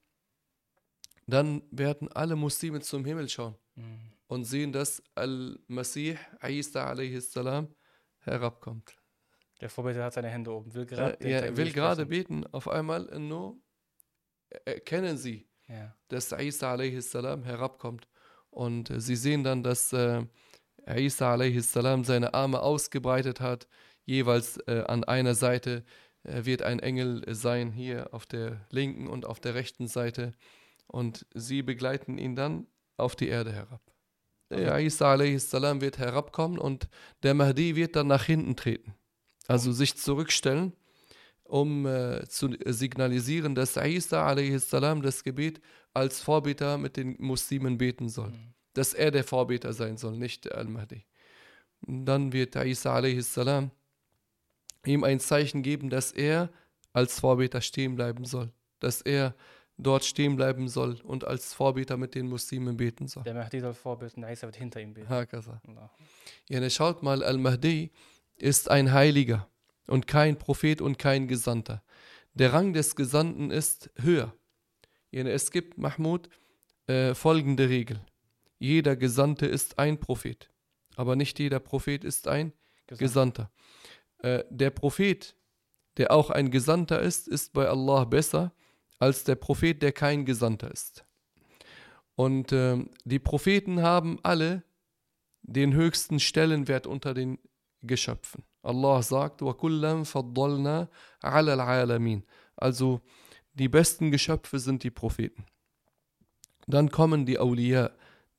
dann 1.26 1.62
werden 1.70 2.08
alle 2.12 2.36
Muslime 2.36 2.80
zum 2.80 3.04
Himmel 3.04 3.28
schauen 3.28 3.56
Mhm. 3.74 4.12
und 4.28 4.44
sehen, 4.44 4.72
dass 4.72 5.02
Al-Masih, 5.14 6.16
Isa 6.48 6.90
a.s. 6.90 7.34
herabkommt. 8.20 8.96
Der 9.60 9.70
Vorbeter 9.70 10.04
hat 10.04 10.12
seine 10.14 10.28
Hände 10.28 10.52
oben, 10.52 10.74
will 10.74 10.86
gerade 10.86 11.18
Äh, 11.20 11.30
ja, 11.30 11.38
er 11.38 11.56
will 11.56 11.72
gerade 11.72 12.06
beten. 12.06 12.46
Auf 12.52 12.68
einmal 12.68 13.08
äh, 13.08 13.18
nur 13.18 13.56
erkennen 14.64 15.16
sie, 15.16 15.48
Ja. 15.68 15.94
dass 16.08 16.32
Isa 16.32 16.74
a.s. 16.74 17.14
herabkommt. 17.14 18.08
Und 18.50 18.90
äh, 18.90 19.00
sie 19.00 19.16
sehen 19.16 19.44
dann, 19.44 19.62
dass 19.62 19.92
äh, 19.92 20.22
Isa 20.86 21.34
a.s. 21.34 21.72
seine 21.72 22.34
Arme 22.34 22.60
ausgebreitet 22.60 23.40
hat. 23.40 23.66
Jeweils 24.04 24.58
äh, 24.66 24.84
an 24.86 25.04
einer 25.04 25.34
Seite 25.34 25.84
äh, 26.22 26.44
wird 26.44 26.62
ein 26.62 26.78
Engel 26.78 27.22
sein, 27.34 27.72
hier 27.72 28.12
auf 28.12 28.26
der 28.26 28.66
linken 28.70 29.08
und 29.08 29.24
auf 29.24 29.40
der 29.40 29.54
rechten 29.54 29.88
Seite. 29.88 30.32
Und 30.86 31.26
sie 31.34 31.62
begleiten 31.62 32.18
ihn 32.18 32.36
dann 32.36 32.66
auf 32.96 33.16
die 33.16 33.28
Erde 33.28 33.52
herab. 33.52 33.82
Äh, 34.52 34.84
Isa 34.86 35.14
a.s. 35.14 35.52
wird 35.52 35.98
herabkommen 35.98 36.58
und 36.58 36.88
der 37.22 37.34
Mahdi 37.34 37.74
wird 37.74 37.96
dann 37.96 38.06
nach 38.06 38.24
hinten 38.24 38.54
treten. 38.54 38.94
Also 39.48 39.72
sich 39.72 39.96
zurückstellen, 39.96 40.72
um 41.44 41.86
äh, 41.86 42.26
zu 42.28 42.50
signalisieren, 42.64 43.54
dass 43.54 43.76
Isa 43.76 44.26
a.s. 44.26 44.68
das 44.70 45.22
Gebet 45.22 45.60
als 45.94 46.20
Vorbeter 46.20 46.78
mit 46.78 46.96
den 46.96 47.16
Muslimen 47.18 47.78
beten 47.78 48.08
soll. 48.08 48.30
Mhm. 48.30 48.54
Dass 48.74 48.92
er 48.92 49.10
der 49.10 49.24
Vorbeter 49.24 49.72
sein 49.72 49.96
soll, 49.96 50.16
nicht 50.16 50.44
der 50.44 50.58
Al-Mahdi. 50.58 51.04
Dann 51.82 52.32
wird 52.32 52.56
Isa 52.56 52.96
a.s. 52.96 53.38
ihm 54.84 55.04
ein 55.04 55.20
Zeichen 55.20 55.62
geben, 55.62 55.90
dass 55.90 56.12
er 56.12 56.50
als 56.92 57.20
Vorbeter 57.20 57.60
stehen 57.60 57.94
bleiben 57.94 58.24
soll. 58.24 58.52
Dass 58.80 59.02
er 59.02 59.34
dort 59.78 60.04
stehen 60.04 60.36
bleiben 60.36 60.68
soll 60.68 61.00
und 61.02 61.24
als 61.24 61.52
Vorbeter 61.52 61.96
mit 61.96 62.14
den 62.14 62.28
Muslimen 62.28 62.76
beten 62.76 63.06
soll. 63.08 63.24
Der 63.24 63.34
Mahdi 63.34 63.60
soll 63.60 63.74
vorbeten, 63.74 64.24
Isa 64.24 64.46
wird 64.46 64.56
hinter 64.56 64.80
ihm 64.80 64.94
beten. 64.94 65.08
Hakaza. 65.08 65.60
Ja, 66.48 66.60
ne, 66.60 66.70
schaut 66.70 67.02
mal, 67.02 67.22
Al-Mahdi 67.22 67.90
ist 68.36 68.70
ein 68.70 68.92
Heiliger 68.92 69.48
und 69.86 70.06
kein 70.06 70.38
Prophet 70.38 70.80
und 70.80 70.98
kein 70.98 71.28
Gesandter. 71.28 71.82
Der 72.34 72.52
Rang 72.52 72.72
des 72.72 72.96
Gesandten 72.96 73.50
ist 73.50 73.90
höher. 73.96 74.34
Es 75.10 75.50
gibt, 75.50 75.78
Mahmud, 75.78 76.28
äh, 76.86 77.14
folgende 77.14 77.68
Regel. 77.68 78.00
Jeder 78.58 78.96
Gesandte 78.96 79.46
ist 79.46 79.78
ein 79.78 79.98
Prophet, 79.98 80.50
aber 80.96 81.16
nicht 81.16 81.38
jeder 81.38 81.60
Prophet 81.60 82.04
ist 82.04 82.28
ein 82.28 82.52
Gesandt. 82.86 82.98
Gesandter. 82.98 83.50
Äh, 84.18 84.44
der 84.50 84.70
Prophet, 84.70 85.36
der 85.96 86.10
auch 86.10 86.30
ein 86.30 86.50
Gesandter 86.50 87.00
ist, 87.00 87.28
ist 87.28 87.52
bei 87.52 87.68
Allah 87.68 88.04
besser 88.04 88.52
als 88.98 89.24
der 89.24 89.34
Prophet, 89.34 89.82
der 89.82 89.92
kein 89.92 90.24
Gesandter 90.24 90.70
ist. 90.70 91.04
Und 92.14 92.52
äh, 92.52 92.84
die 93.04 93.18
Propheten 93.18 93.82
haben 93.82 94.18
alle 94.22 94.62
den 95.42 95.74
höchsten 95.74 96.18
Stellenwert 96.18 96.86
unter 96.86 97.14
den 97.14 97.38
Geschöpfen. 97.82 98.44
Allah 98.62 99.02
sagt, 99.02 99.42
also 102.56 103.00
die 103.54 103.68
besten 103.68 104.10
Geschöpfe 104.10 104.58
sind 104.58 104.82
die 104.82 104.90
Propheten. 104.90 105.44
Dann 106.66 106.90
kommen 106.90 107.26
die 107.26 107.38
Awliya, 107.38 107.90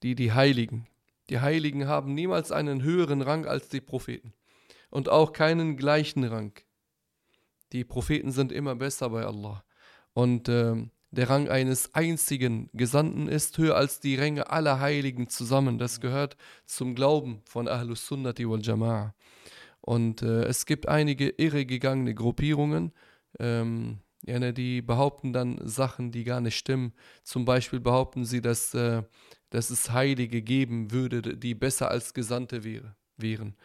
die 0.03 0.15
die 0.15 0.33
Heiligen. 0.33 0.87
Die 1.29 1.39
Heiligen 1.39 1.87
haben 1.87 2.13
niemals 2.13 2.51
einen 2.51 2.83
höheren 2.83 3.21
Rang 3.21 3.45
als 3.45 3.69
die 3.69 3.81
Propheten 3.81 4.33
und 4.89 5.09
auch 5.09 5.33
keinen 5.33 5.77
gleichen 5.77 6.23
Rang. 6.23 6.53
Die 7.73 7.83
Propheten 7.83 8.31
sind 8.31 8.51
immer 8.51 8.75
besser 8.75 9.09
bei 9.09 9.25
Allah. 9.25 9.63
Und 10.13 10.47
äh, 10.49 10.87
der 11.11 11.29
Rang 11.29 11.49
eines 11.49 11.93
einzigen 11.93 12.69
Gesandten 12.73 13.27
ist 13.27 13.57
höher 13.57 13.75
als 13.75 13.99
die 13.99 14.15
Ränge 14.15 14.49
aller 14.49 14.79
Heiligen 14.79 15.29
zusammen. 15.29 15.77
Das 15.77 15.99
gehört 15.99 16.37
zum 16.65 16.95
Glauben 16.95 17.41
von 17.45 17.67
Ahlus 17.67 18.07
Sunnati 18.07 18.47
wal 18.47 18.59
Jama'ah. 18.59 19.13
Und 19.87 20.21
äh, 20.21 20.43
es 20.43 20.65
gibt 20.65 20.89
einige 20.89 21.29
irregegangene 21.29 22.13
Gruppierungen, 22.13 22.91
ähm, 23.39 24.01
die 24.21 24.81
behaupten 24.81 25.31
dann 25.31 25.61
Sachen, 25.63 26.11
die 26.11 26.25
gar 26.25 26.41
nicht 26.41 26.57
stimmen. 26.57 26.91
Zum 27.23 27.45
Beispiel 27.45 27.79
behaupten 27.79 28.25
sie, 28.25 28.41
dass, 28.41 28.73
äh, 28.73 29.03
dass 29.49 29.69
es 29.69 29.93
Heilige 29.93 30.41
geben 30.41 30.91
würde, 30.91 31.37
die 31.37 31.55
besser 31.55 31.89
als 31.89 32.13
Gesandte 32.13 32.65
wäre, 32.65 32.97
wären. 33.15 33.55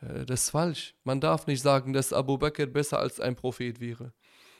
Äh, 0.00 0.26
das 0.26 0.46
ist 0.46 0.50
falsch. 0.50 0.96
Man 1.04 1.20
darf 1.20 1.46
nicht 1.46 1.62
sagen, 1.62 1.92
dass 1.92 2.12
Abu 2.12 2.38
Bakr 2.38 2.66
besser 2.66 2.98
als 2.98 3.20
ein 3.20 3.36
Prophet 3.36 3.78
wäre 3.78 4.12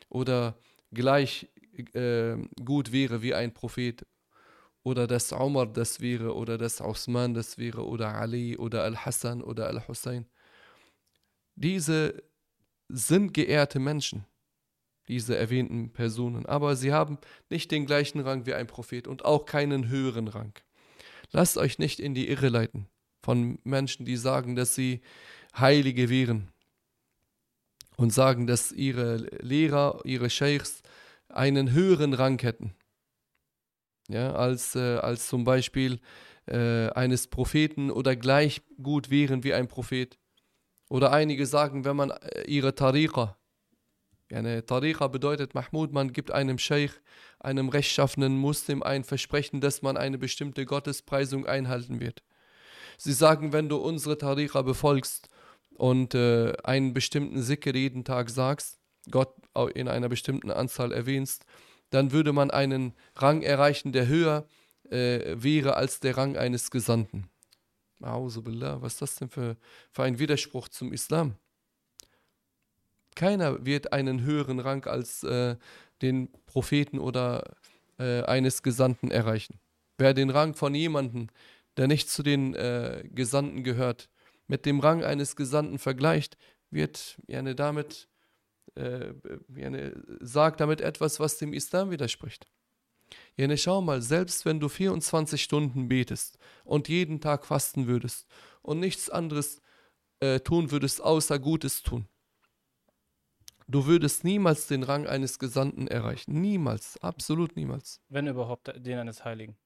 oder 0.08 0.56
gleich 0.92 1.48
äh, 1.94 2.37
gut 2.64 2.92
wäre 2.92 3.22
wie 3.22 3.34
ein 3.34 3.52
Prophet 3.52 4.06
oder 4.84 5.08
dass 5.08 5.32
Umar 5.32 5.66
das 5.66 6.00
wäre 6.00 6.37
oder 6.37 6.58
dass 6.58 6.80
Osman 6.80 7.34
das 7.34 7.58
wäre 7.58 7.84
oder 7.84 8.14
Ali 8.14 8.56
oder 8.56 8.84
Al-Hassan 8.84 9.42
oder 9.42 9.66
Al-Hussein. 9.66 10.28
Diese 11.60 12.22
sind 12.88 13.34
geehrte 13.34 13.80
Menschen, 13.80 14.24
diese 15.08 15.36
erwähnten 15.36 15.92
Personen, 15.92 16.46
aber 16.46 16.76
sie 16.76 16.92
haben 16.92 17.18
nicht 17.50 17.72
den 17.72 17.84
gleichen 17.84 18.20
Rang 18.20 18.46
wie 18.46 18.54
ein 18.54 18.68
Prophet 18.68 19.08
und 19.08 19.24
auch 19.24 19.44
keinen 19.44 19.88
höheren 19.88 20.28
Rang. 20.28 20.52
Lasst 21.32 21.58
euch 21.58 21.80
nicht 21.80 21.98
in 21.98 22.14
die 22.14 22.28
Irre 22.28 22.48
leiten 22.48 22.86
von 23.24 23.58
Menschen, 23.64 24.06
die 24.06 24.16
sagen, 24.16 24.54
dass 24.54 24.76
sie 24.76 25.00
Heilige 25.58 26.08
wären 26.08 26.46
und 27.96 28.12
sagen, 28.12 28.46
dass 28.46 28.70
ihre 28.70 29.16
Lehrer, 29.42 30.00
ihre 30.04 30.30
Sheikhs 30.30 30.82
einen 31.28 31.72
höheren 31.72 32.14
Rang 32.14 32.40
hätten. 32.40 32.72
Ja, 34.08 34.32
als, 34.32 34.76
äh, 34.76 34.98
als 34.98 35.26
zum 35.26 35.42
Beispiel 35.42 35.98
äh, 36.46 36.88
eines 36.90 37.26
Propheten 37.26 37.90
oder 37.90 38.14
gleich 38.14 38.62
gut 38.80 39.10
wären 39.10 39.42
wie 39.42 39.54
ein 39.54 39.66
Prophet. 39.66 40.16
Oder 40.88 41.12
einige 41.12 41.47
sagen, 41.47 41.85
wenn 41.85 41.97
man 41.97 42.11
äh, 42.11 42.42
ihre 42.47 42.75
Tariqa, 42.75 43.37
eine 44.30 44.64
Tariqa 44.64 45.09
bedeutet 45.09 45.54
Mahmud, 45.54 45.92
man 45.92 46.12
gibt 46.12 46.30
einem 46.30 46.59
Sheikh, 46.59 46.95
einem 47.40 47.71
rechtschaffenen 47.71 48.37
Muslim 48.37 48.83
ein 48.83 49.04
Versprechen, 49.04 49.61
dass 49.61 49.80
man 49.80 49.97
eine 49.97 50.18
bestimmte 50.18 50.66
Gottespreisung 50.66 51.47
einhalten 51.47 52.00
wird. 52.00 52.23
Sie 52.99 53.12
sagen, 53.12 53.52
wenn 53.52 53.68
du 53.68 53.76
unsere 53.76 54.18
Tariqa 54.18 54.62
befolgst 54.62 55.28
und 55.76 56.14
äh, 56.14 56.52
einen 56.64 56.92
bestimmten 56.92 57.42
Sikr 57.42 57.75
jeden 57.75 58.04
Tag 58.04 58.28
sagst, 58.28 58.78
Gott 59.11 59.35
in 59.75 59.88
einer 59.88 60.09
bestimmten 60.09 60.50
Anzahl 60.50 60.92
erwähnst, 60.92 61.45
dann 61.90 62.12
würde 62.12 62.33
man 62.33 62.50
einen 62.50 62.92
Rang 63.16 63.42
erreichen, 63.42 63.92
der 63.92 64.09
höher 64.09 64.47
äh, 64.90 65.37
wäre 65.37 65.76
als 65.76 66.00
der 66.00 66.16
Rang 66.16 66.37
eines 66.37 66.71
Gesandten. 66.71 67.30
Billah, 68.00 68.81
was 68.83 68.95
ist 68.95 69.02
das 69.02 69.14
denn 69.17 69.28
für, 69.28 69.57
für 69.90 70.02
ein 70.02 70.19
Widerspruch 70.19 70.69
zum 70.69 70.93
Islam? 70.93 71.37
Keiner 73.14 73.64
wird 73.67 73.93
einen 73.93 74.23
höheren 74.23 74.61
Rang 74.61 74.85
als 74.87 75.25
äh, 75.25 75.57
den 76.02 76.31
Propheten 76.47 76.99
oder 76.99 77.57
äh, 77.99 78.23
eines 78.23 78.62
Gesandten 78.62 79.11
erreichen. 79.11 79.59
Wer 79.99 80.14
den 80.14 80.31
Rang 80.31 80.55
von 80.55 80.75
jemandem, 80.75 81.28
der 81.76 81.88
nicht 81.88 82.09
zu 82.09 82.23
den 82.23 82.55
äh, 82.55 83.02
Gesandten 83.12 83.64
gehört, 83.64 84.09
mit 84.47 84.64
dem 84.67 84.81
Rang 84.81 85.02
eines 85.02 85.35
Gesandten 85.35 85.78
vergleicht, 85.78 86.37
wird 86.71 87.21
ja, 87.26 87.43
damit 87.43 88.09
äh, 88.76 89.12
sagt 90.21 90.61
damit 90.61 90.81
etwas, 90.81 91.19
was 91.19 91.38
dem 91.38 91.52
Islam 91.52 91.90
widerspricht. 91.90 92.47
Jene, 93.36 93.56
schau 93.56 93.80
mal, 93.80 94.02
selbst 94.02 94.44
wenn 94.44 94.60
du 94.60 94.68
24 94.68 95.42
Stunden 95.42 95.88
betest 95.88 96.38
und 96.64 96.88
jeden 96.88 97.20
Tag 97.20 97.46
fasten 97.46 97.86
würdest 97.86 98.26
und 98.62 98.80
nichts 98.80 99.10
anderes 99.10 99.60
äh, 100.20 100.40
tun 100.40 100.70
würdest, 100.70 101.02
außer 101.02 101.38
Gutes 101.38 101.82
tun, 101.82 102.08
du 103.66 103.86
würdest 103.86 104.24
niemals 104.24 104.66
den 104.66 104.82
Rang 104.82 105.06
eines 105.06 105.38
Gesandten 105.38 105.86
erreichen. 105.88 106.40
Niemals, 106.40 106.96
absolut 107.02 107.56
niemals. 107.56 108.00
Wenn 108.08 108.26
überhaupt 108.26 108.72
den 108.76 108.98
eines 108.98 109.24
Heiligen. 109.24 109.56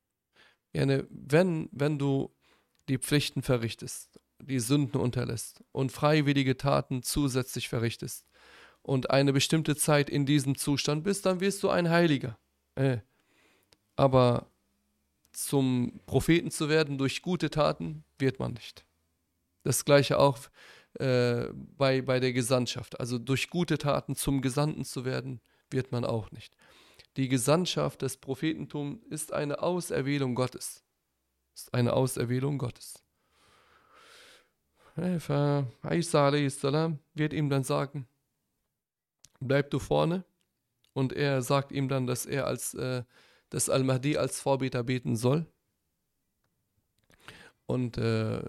Jene, 0.72 1.06
wenn, 1.10 1.68
wenn 1.72 1.98
du 1.98 2.34
die 2.88 2.98
Pflichten 2.98 3.42
verrichtest, 3.42 4.20
die 4.40 4.58
Sünden 4.58 5.00
unterlässt 5.00 5.62
und 5.72 5.92
freiwillige 5.92 6.56
Taten 6.56 7.02
zusätzlich 7.02 7.68
verrichtest, 7.68 8.26
und 8.82 9.10
eine 9.10 9.32
bestimmte 9.32 9.76
Zeit 9.76 10.10
in 10.10 10.26
diesem 10.26 10.56
Zustand 10.56 11.04
bist, 11.04 11.24
dann 11.26 11.40
wirst 11.40 11.62
du 11.62 11.70
ein 11.70 11.88
Heiliger. 11.88 12.38
Äh. 12.74 12.98
Aber 13.96 14.46
zum 15.32 16.00
Propheten 16.06 16.50
zu 16.50 16.68
werden 16.68 16.98
durch 16.98 17.22
gute 17.22 17.50
Taten 17.50 18.04
wird 18.18 18.38
man 18.38 18.52
nicht. 18.52 18.84
Das 19.64 19.84
gleiche 19.84 20.18
auch 20.18 20.38
äh, 20.94 21.48
bei, 21.52 22.02
bei 22.02 22.20
der 22.20 22.32
Gesandtschaft. 22.32 23.00
Also 23.00 23.18
durch 23.18 23.48
gute 23.48 23.78
Taten 23.78 24.14
zum 24.14 24.42
Gesandten 24.42 24.84
zu 24.84 25.04
werden, 25.04 25.40
wird 25.70 25.92
man 25.92 26.04
auch 26.04 26.30
nicht. 26.32 26.56
Die 27.16 27.28
Gesandtschaft 27.28 28.02
des 28.02 28.16
Prophetentums 28.16 29.02
ist 29.08 29.32
eine 29.32 29.62
Auserwählung 29.62 30.34
Gottes. 30.34 30.82
Ist 31.54 31.72
eine 31.74 31.92
Auserwählung 31.92 32.58
Gottes. 32.58 33.02
Isa 34.96 36.32
wird 37.14 37.32
ihm 37.32 37.48
dann 37.48 37.64
sagen, 37.64 38.06
bleib 39.40 39.70
du 39.70 39.78
vorne. 39.78 40.24
Und 40.94 41.14
er 41.14 41.40
sagt 41.40 41.72
ihm 41.72 41.88
dann, 41.88 42.06
dass 42.06 42.26
er 42.26 42.46
als 42.46 42.74
äh, 42.74 43.04
dass 43.52 43.68
Al-Mahdi 43.68 44.16
als 44.16 44.40
Vorbeter 44.40 44.82
beten 44.82 45.16
soll. 45.16 45.46
Und 47.66 47.98
äh, 47.98 48.42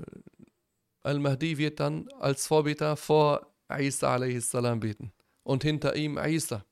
Al-Mahdi 1.01 1.57
wird 1.57 1.79
dann 1.79 2.07
als 2.19 2.47
Vorbeter 2.47 2.95
vor 2.95 3.47
Isa 3.69 4.15
a.s. 4.15 4.51
beten. 4.79 5.11
Und 5.43 5.63
hinter 5.63 5.95
ihm 5.95 6.17
Isa. 6.17 6.63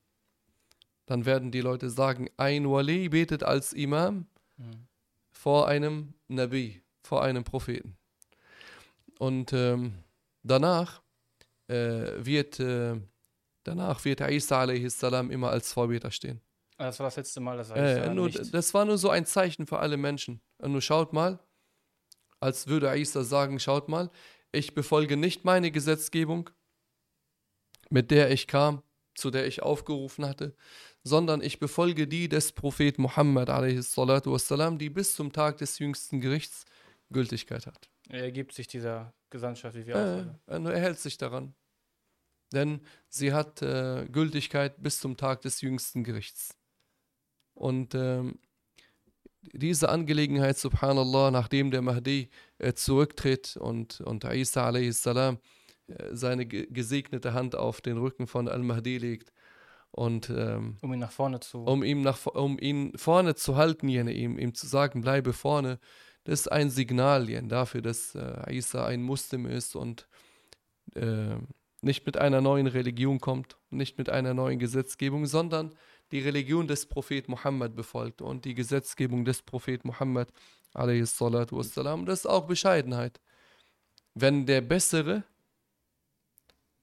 Dann 1.05 1.25
werden 1.25 1.51
die 1.51 1.61
Leute 1.61 1.89
sagen, 1.89 2.29
ein 2.38 2.69
Wali 2.69 3.09
betet 3.09 3.43
als 3.43 3.73
Imam 3.73 4.27
mhm. 4.57 4.88
vor 5.31 5.67
einem 5.67 6.13
Nabi, 6.29 6.81
vor 7.03 7.23
einem 7.23 7.43
Propheten. 7.43 7.97
Und 9.19 9.51
ähm, 9.51 9.95
danach 10.43 11.01
äh, 11.67 12.25
wird 12.25 12.59
äh, 12.61 13.01
Danach 13.63 14.03
wird 14.05 14.21
Isa 14.21 14.61
a.s. 14.61 15.03
immer 15.03 15.51
als 15.51 15.73
Vorbeter 15.73 16.11
stehen. 16.11 16.41
Ah, 16.81 16.85
das 16.85 17.00
war 17.00 17.05
das 17.05 17.15
letzte 17.17 17.39
Mal, 17.41 17.57
dass 17.57 17.69
äh, 17.69 18.11
nur, 18.11 18.27
Das 18.31 18.73
war 18.73 18.85
nur 18.85 18.97
so 18.97 19.11
ein 19.11 19.27
Zeichen 19.27 19.67
für 19.67 19.77
alle 19.77 19.97
Menschen. 19.97 20.41
Und 20.57 20.71
nur 20.71 20.81
schaut 20.81 21.13
mal, 21.13 21.38
als 22.39 22.65
würde 22.65 22.97
Isa 22.97 23.23
sagen, 23.23 23.59
schaut 23.59 23.88
mal, 23.88 24.09
ich 24.51 24.73
befolge 24.73 25.15
nicht 25.15 25.45
meine 25.45 25.69
Gesetzgebung, 25.69 26.50
mit 27.91 28.09
der 28.09 28.31
ich 28.31 28.47
kam, 28.47 28.81
zu 29.13 29.29
der 29.29 29.45
ich 29.45 29.61
aufgerufen 29.61 30.25
hatte, 30.25 30.55
sondern 31.03 31.43
ich 31.43 31.59
befolge 31.59 32.07
die 32.07 32.27
des 32.27 32.51
Propheten 32.51 33.03
Muhammad 33.03 33.50
wassalam, 33.50 34.79
die 34.79 34.89
bis 34.89 35.13
zum 35.13 35.31
Tag 35.31 35.57
des 35.57 35.77
jüngsten 35.77 36.19
Gerichts 36.19 36.65
Gültigkeit 37.11 37.67
hat. 37.67 37.91
Er 38.09 38.23
ergibt 38.23 38.53
sich 38.53 38.67
dieser 38.67 39.13
Gesandtschaft, 39.29 39.75
wie 39.75 39.85
wir 39.85 39.95
äh, 39.95 40.51
auch. 40.51 40.65
Er 40.65 40.79
hält 40.79 40.97
sich 40.97 41.19
daran 41.19 41.53
denn 42.53 42.81
sie 43.07 43.33
hat 43.33 43.61
äh, 43.61 44.07
Gültigkeit 44.11 44.81
bis 44.81 45.00
zum 45.00 45.17
Tag 45.17 45.41
des 45.41 45.61
jüngsten 45.61 46.03
Gerichts. 46.03 46.57
Und 47.53 47.96
ähm, 47.96 48.39
diese 49.53 49.89
Angelegenheit, 49.89 50.58
subhanallah, 50.58 51.31
nachdem 51.31 51.72
der 51.72 51.81
Mahdi 51.81 52.29
äh, 52.58 52.74
zurücktritt 52.74 53.58
und, 53.58 54.01
und 54.01 54.24
Isa 54.24 54.70
a.s. 54.70 55.05
Äh, 55.05 55.38
seine 56.12 56.46
gesegnete 56.46 57.34
Hand 57.34 57.55
auf 57.55 57.81
den 57.81 57.98
Rücken 57.98 58.27
von 58.27 58.48
Al-Mahdi 58.48 58.98
legt, 58.98 59.31
und 59.93 60.29
ähm, 60.29 60.77
um 60.81 60.93
ihn 60.93 61.00
nach 61.00 61.12
vorne 61.12 61.41
zu 61.41 61.63
um 61.65 61.84
ihn 61.84 62.01
nach 62.01 62.25
um 62.25 62.58
ihn 62.58 62.93
vorne 62.96 63.36
zu 63.36 63.58
halten 63.58 63.89
jene, 63.89 64.13
ihm, 64.13 64.39
ihm 64.39 64.53
zu 64.53 64.65
sagen 64.65 65.01
bleibe 65.01 65.34
vorne 65.34 65.79
das 66.24 66.41
ist 66.41 66.51
ein 66.51 66.70
Signal 66.70 67.29
jene, 67.29 67.48
dafür 67.48 67.81
dass 67.81 68.15
äh, 68.15 68.55
Isa 68.55 68.86
ein 68.86 69.01
Muslim 69.01 69.46
ist 69.46 69.75
und 69.75 70.08
äh, 70.96 71.36
nicht 71.81 72.05
mit 72.05 72.17
einer 72.17 72.41
neuen 72.41 72.67
Religion 72.67 73.20
kommt, 73.20 73.58
nicht 73.70 73.98
mit 73.98 74.10
einer 74.10 74.34
neuen 74.34 74.60
Gesetzgebung, 74.60 75.25
sondern 75.25 75.74
die 76.12 76.20
Religion 76.20 76.68
des 76.68 76.86
Prophet 76.86 77.27
Muhammad 77.27 77.75
befolgt 77.75 78.22
und 78.22 78.46
die 78.46 78.53
Gesetzgebung 78.53 79.25
des 79.25 79.41
Prophet 79.41 79.86
Muhammad 79.86 80.32
wassalam. 80.74 82.06
Das 82.06 82.20
ist 82.20 82.25
auch 82.25 82.48
Bescheidenheit. 82.48 83.20
Wenn 84.13 84.46
der 84.46 84.62
Bessere 84.62 85.24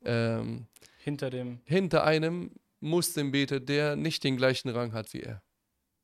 ähm, 0.05 0.67
Hinter 0.99 1.31
dem. 1.31 1.61
hinter 1.65 2.05
einem 2.05 2.51
Muslim 2.81 3.33
betet, 3.33 3.69
der 3.69 3.97
nicht 3.97 4.25
den 4.25 4.37
gleichen 4.37 4.69
Rang 4.71 4.93
hat 4.93 5.13
wie 5.13 5.21
er. 5.21 5.43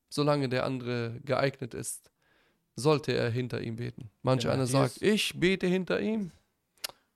Solange 0.08 0.48
der 0.48 0.64
andere 0.64 1.20
geeignet 1.24 1.74
ist, 1.74 2.10
sollte 2.76 3.12
er 3.12 3.30
hinter 3.30 3.60
ihm 3.60 3.76
beten. 3.76 4.10
Manch 4.22 4.42
Der 4.42 4.52
einer 4.52 4.66
sagt, 4.66 5.00
ich 5.02 5.38
bete 5.38 5.66
hinter 5.66 6.00
ihm. 6.00 6.32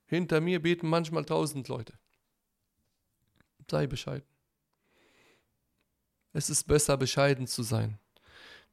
Hinter 0.06 0.40
mir 0.40 0.62
beten 0.62 0.88
manchmal 0.88 1.24
tausend 1.24 1.68
Leute. 1.68 1.92
Sei 3.70 3.86
bescheiden. 3.86 4.26
Es 6.38 6.48
ist 6.50 6.68
besser, 6.68 6.96
bescheiden 6.96 7.48
zu 7.48 7.64
sein. 7.64 7.98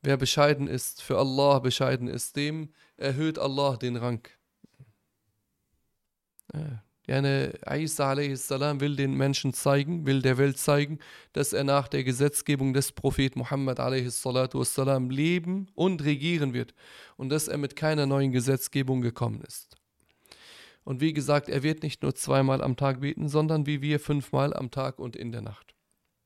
Wer 0.03 0.17
bescheiden 0.17 0.67
ist, 0.67 1.01
für 1.01 1.17
Allah 1.17 1.57
bescheiden 1.57 2.07
ist, 2.07 2.35
dem 2.35 2.69
erhöht 2.95 3.39
Allah 3.39 3.75
den 3.75 3.95
Rang. 3.95 4.21
Yani 7.07 7.49
Isa 7.67 8.11
a.s. 8.11 8.51
will 8.51 8.95
den 8.95 9.15
Menschen 9.15 9.51
zeigen, 9.51 10.05
will 10.05 10.21
der 10.21 10.37
Welt 10.37 10.59
zeigen, 10.59 10.99
dass 11.33 11.53
er 11.53 11.63
nach 11.63 11.87
der 11.87 12.03
Gesetzgebung 12.03 12.75
des 12.75 12.91
Prophet 12.91 13.35
Muhammad 13.35 13.79
a.s. 13.79 14.23
leben 15.09 15.67
und 15.73 16.03
regieren 16.03 16.53
wird 16.53 16.75
und 17.17 17.29
dass 17.29 17.47
er 17.47 17.57
mit 17.57 17.75
keiner 17.75 18.05
neuen 18.05 18.31
Gesetzgebung 18.31 19.01
gekommen 19.01 19.41
ist. 19.41 19.75
Und 20.83 21.01
wie 21.01 21.13
gesagt, 21.13 21.49
er 21.49 21.63
wird 21.63 21.81
nicht 21.81 22.03
nur 22.03 22.13
zweimal 22.13 22.61
am 22.61 22.75
Tag 22.75 23.01
beten, 23.01 23.27
sondern 23.27 23.65
wie 23.65 23.81
wir 23.81 23.99
fünfmal 23.99 24.53
am 24.53 24.69
Tag 24.69 24.99
und 24.99 25.15
in 25.15 25.31
der 25.31 25.41
Nacht. 25.41 25.73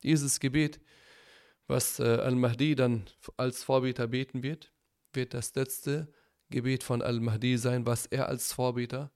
Dieses 0.04 0.42
Gebet, 0.42 0.82
was 1.70 2.00
äh, 2.00 2.04
Al-Mahdi 2.04 2.76
dann 2.76 3.06
als 3.38 3.64
Vorbeter 3.64 4.08
beten 4.08 4.42
wird, 4.44 4.74
wird 5.14 5.34
das 5.34 5.54
letzte 5.56 6.12
Gebet 6.50 6.84
von 6.84 7.02
Al-Mahdi 7.02 7.58
sein, 7.58 7.86
was 7.86 8.08
er 8.08 8.28
als 8.28 8.52
Vorbeter 8.52 9.12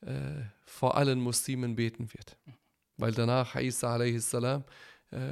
äh, 0.00 0.42
vor 0.66 0.96
allen 0.96 1.20
Muslimen 1.20 1.76
beten 1.76 2.12
wird. 2.12 2.36
Weil 2.96 3.12
danach 3.12 3.54
Isa 3.54 3.94
a.s. 3.94 4.34
Äh, 4.34 4.62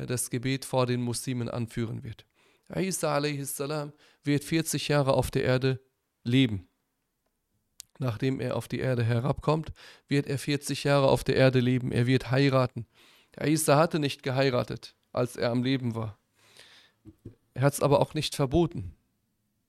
das 0.07 0.31
Gebet 0.31 0.65
vor 0.65 0.87
den 0.87 1.03
Muslimen 1.03 1.49
anführen 1.49 2.05
wird. 2.05 2.27
Isa 2.75 3.17
a.s. 3.17 3.61
wird 4.23 4.45
40 4.45 4.89
Jahre 4.89 5.15
auf 5.15 5.33
der 5.33 5.43
Erde 5.43 5.81
leben. 6.23 6.69
Nachdem 7.99 8.41
er 8.41 8.57
auf 8.57 8.69
die 8.69 8.79
Erde 8.79 9.03
herabkommt, 9.03 9.73
wird 10.07 10.29
er 10.29 10.39
40 10.39 10.85
Jahre 10.85 11.09
auf 11.09 11.25
der 11.25 11.37
Erde 11.37 11.59
leben. 11.59 11.91
Er 11.91 12.07
wird 12.07 12.31
heiraten. 12.31 12.87
Isa 13.41 13.77
hatte 13.77 13.99
nicht 13.99 14.23
geheiratet, 14.23 14.95
als 15.13 15.37
er 15.37 15.51
am 15.51 15.65
Leben 15.65 15.95
war. 15.95 16.22
Er 17.55 17.63
hat 17.63 17.75
es 17.75 17.81
aber 17.81 18.01
auch 18.01 18.15
nicht 18.15 18.35
verboten. 18.35 18.95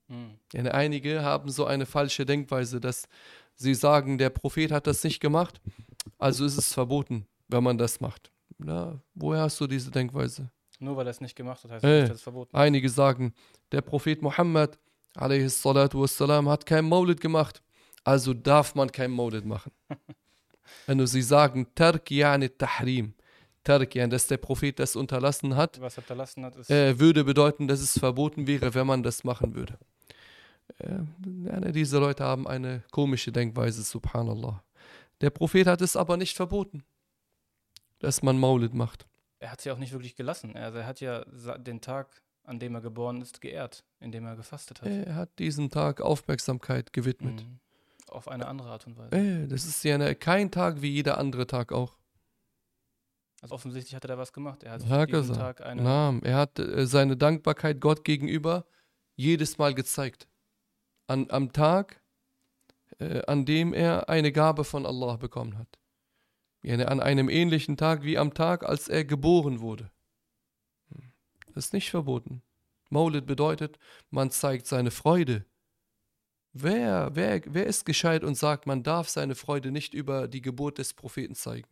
Hm. 0.08 0.32
Denn 0.54 0.68
einige 0.68 1.24
haben 1.24 1.50
so 1.50 1.66
eine 1.66 1.86
falsche 1.86 2.26
Denkweise, 2.26 2.80
dass 2.80 3.08
sie 3.56 3.74
sagen, 3.74 4.18
der 4.18 4.30
Prophet 4.30 4.72
hat 4.72 4.88
das 4.88 5.04
nicht 5.04 5.20
gemacht, 5.20 5.62
also 6.18 6.46
ist 6.46 6.58
es 6.58 6.74
verboten, 6.74 7.26
wenn 7.48 7.64
man 7.64 7.78
das 7.78 8.00
macht. 8.00 8.32
Na, 8.58 9.00
woher 9.16 9.42
hast 9.42 9.60
du 9.60 9.68
diese 9.68 9.92
Denkweise? 9.92 10.50
Nur 10.80 10.98
weil 10.98 11.08
er 11.08 11.12
es 11.12 11.22
nicht 11.22 11.36
gemacht 11.36 11.64
hat, 11.64 11.72
heißt 11.72 11.84
Äh. 11.84 12.00
nicht, 12.02 12.10
dass 12.10 12.18
es 12.18 12.24
verboten 12.24 12.56
ist. 12.56 12.60
Einige 12.60 12.90
sagen, 12.90 13.34
der 13.72 13.82
Prophet 13.82 14.22
Muhammad 14.22 14.78
wassalam, 15.16 16.50
hat 16.50 16.66
kein 16.66 16.86
Maulid 16.86 17.22
gemacht, 17.22 17.62
also 18.04 18.34
darf 18.34 18.76
man 18.76 18.92
kein 18.92 19.12
Maulid 19.12 19.46
machen. 19.46 19.72
Wenn 20.86 20.98
du 20.98 21.08
sie 21.08 21.22
sagen, 21.22 21.68
Tark 21.76 22.10
yani 22.10 22.50
Tahrim, 22.50 23.14
Tark 23.64 23.96
yani, 23.96 24.10
dass 24.12 24.28
der 24.28 24.38
Prophet 24.38 24.78
das 24.80 24.96
unterlassen 24.96 25.56
hat, 25.56 25.80
Was 25.82 25.98
er 25.98 26.04
verlassen 26.04 26.44
hat, 26.46 26.56
ist. 26.56 26.70
äh, 26.70 27.00
würde 27.00 27.24
bedeuten, 27.24 27.68
dass 27.68 27.80
es 27.82 27.98
verboten 27.98 28.46
wäre, 28.48 28.74
wenn 28.74 28.86
man 28.88 29.04
das 29.04 29.24
machen 29.24 29.56
würde. 29.56 29.78
Äh, 30.80 31.00
ja, 31.46 31.60
ne, 31.60 31.72
diese 31.72 32.00
Leute 32.00 32.24
haben 32.24 32.48
eine 32.48 32.84
komische 32.92 33.32
Denkweise, 33.32 33.84
subhanallah. 33.84 34.64
Der 35.22 35.30
Prophet 35.30 35.68
hat 35.68 35.82
es 35.82 35.96
aber 35.96 36.18
nicht 36.18 36.36
verboten, 36.36 36.84
dass 38.00 38.22
man 38.22 38.38
Maulid 38.38 38.74
macht. 38.74 39.06
er 39.40 39.52
hat 39.52 39.62
sie 39.62 39.72
auch 39.72 39.78
nicht 39.78 39.92
wirklich 39.94 40.16
gelassen. 40.16 40.56
Also 40.56 40.80
er 40.80 40.86
hat 40.88 41.00
ja 41.02 41.24
den 41.58 41.80
Tag, 41.82 42.22
an 42.44 42.60
dem 42.60 42.76
er 42.76 42.82
geboren 42.82 43.22
ist, 43.22 43.40
geehrt, 43.42 43.84
indem 44.00 44.26
er 44.26 44.36
gefastet 44.36 44.82
hat. 44.82 44.88
Er 44.90 45.16
hat 45.16 45.38
diesem 45.40 45.70
Tag 45.70 46.02
Aufmerksamkeit 46.02 46.92
gewidmet. 46.94 47.44
Mhm. 47.46 47.60
Auf 48.10 48.28
eine 48.28 48.48
andere 48.48 48.70
Art 48.70 48.86
und 48.88 48.98
Weise. 48.98 49.16
Äh, 49.16 49.48
das 49.48 49.66
ist 49.66 49.84
ja 49.84 49.98
ne, 49.98 50.16
kein 50.16 50.52
Tag 50.52 50.82
wie 50.82 50.90
jeder 50.90 51.18
andere 51.18 51.48
Tag 51.48 51.72
auch. 51.72 51.98
Also 53.44 53.56
offensichtlich 53.56 53.94
hat 53.94 54.06
er 54.06 54.08
da 54.08 54.18
was 54.18 54.32
gemacht. 54.32 54.64
Er 54.64 54.72
hat 54.72 54.84
Ja, 54.88 55.04
gesagt. 55.04 55.38
Tag 55.38 55.66
eine. 55.66 55.82
Na, 55.82 56.18
er 56.24 56.38
hat 56.38 56.60
äh, 56.60 56.88
seine 56.88 57.18
Dankbarkeit 57.18 57.82
Gott 57.82 58.06
gegenüber 58.06 58.66
jedes 59.18 59.58
Mal 59.58 59.74
gezeigt. 59.74 60.30
An, 61.08 61.30
am 61.30 61.52
Tag, 61.52 62.02
äh, 63.00 63.22
an 63.26 63.44
dem 63.44 63.74
er 63.74 64.08
eine 64.08 64.32
Gabe 64.32 64.64
von 64.64 64.86
Allah 64.86 65.18
bekommen 65.18 65.58
hat. 65.58 65.78
Yani 66.64 66.86
an 66.86 67.02
einem 67.02 67.28
ähnlichen 67.28 67.76
Tag 67.76 68.04
wie 68.04 68.18
am 68.18 68.34
Tag, 68.34 68.64
als 68.64 68.88
er 68.88 69.04
geboren 69.04 69.60
wurde. 69.60 69.92
Hm. 70.96 71.12
Das 71.48 71.66
ist 71.66 71.74
nicht 71.74 71.90
verboten. 71.90 72.44
Maulid 72.92 73.26
bedeutet, 73.26 73.78
man 74.10 74.32
zeigt 74.32 74.68
seine 74.68 74.90
Freude. 74.90 75.46
Wer, 76.54 77.10
wer, 77.14 77.42
wer 77.48 77.66
ist 77.66 77.86
gescheit 77.86 78.24
und 78.24 78.36
sagt, 78.36 78.68
man 78.68 78.84
darf 78.84 79.10
seine 79.10 79.36
Freude 79.36 79.72
nicht 79.72 79.94
über 79.94 80.30
die 80.30 80.42
Geburt 80.42 80.78
des 80.78 80.94
Propheten 80.94 81.36
zeigen? 81.36 81.68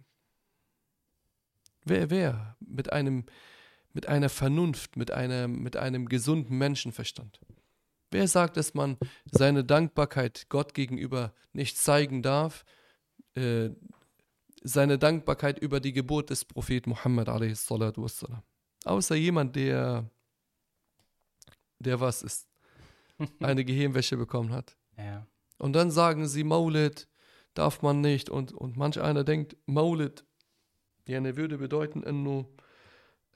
Wer, 1.86 2.10
wer? 2.10 2.56
Mit 2.60 2.92
einem, 2.92 3.26
mit 3.94 4.08
einer 4.08 4.30
Vernunft, 4.30 4.98
mit 4.98 5.12
einem, 5.12 5.62
mit 5.62 5.78
einem 5.78 6.08
gesunden 6.08 6.58
Menschenverstand. 6.58 7.40
Wer 8.12 8.28
sagt, 8.28 8.58
dass 8.58 8.74
man 8.74 8.98
seine 9.32 9.64
Dankbarkeit 9.64 10.48
Gott 10.50 10.74
gegenüber 10.74 11.34
nicht 11.54 11.78
zeigen 11.78 12.22
darf, 12.22 12.66
äh, 13.36 13.70
seine 14.64 15.00
Dankbarkeit 15.00 15.60
über 15.60 15.80
die 15.80 15.94
Geburt 15.94 16.30
des 16.30 16.46
Propheten 16.46 16.92
Muhammad 16.92 17.30
a.s. 17.30 17.72
Außer 18.84 19.16
jemand, 19.16 19.56
der, 19.56 20.10
der 21.80 22.00
was 22.00 22.22
ist, 22.22 22.48
eine 23.40 23.66
Gehirnwäsche 23.66 24.18
bekommen 24.18 24.52
hat. 24.52 24.78
Ja. 24.98 25.26
Und 25.58 25.74
dann 25.74 25.90
sagen 25.90 26.28
sie, 26.28 26.44
Maulid 26.44 27.08
darf 27.54 27.82
man 27.82 28.02
nicht. 28.02 28.30
Und, 28.30 28.52
und 28.52 28.78
manch 28.78 29.00
einer 29.00 29.24
denkt, 29.24 29.56
Maulid, 29.66 30.26
ja, 31.08 31.20
ne 31.20 31.36
würde 31.36 31.58
bedeuten, 31.58 32.04
nur, 32.24 32.46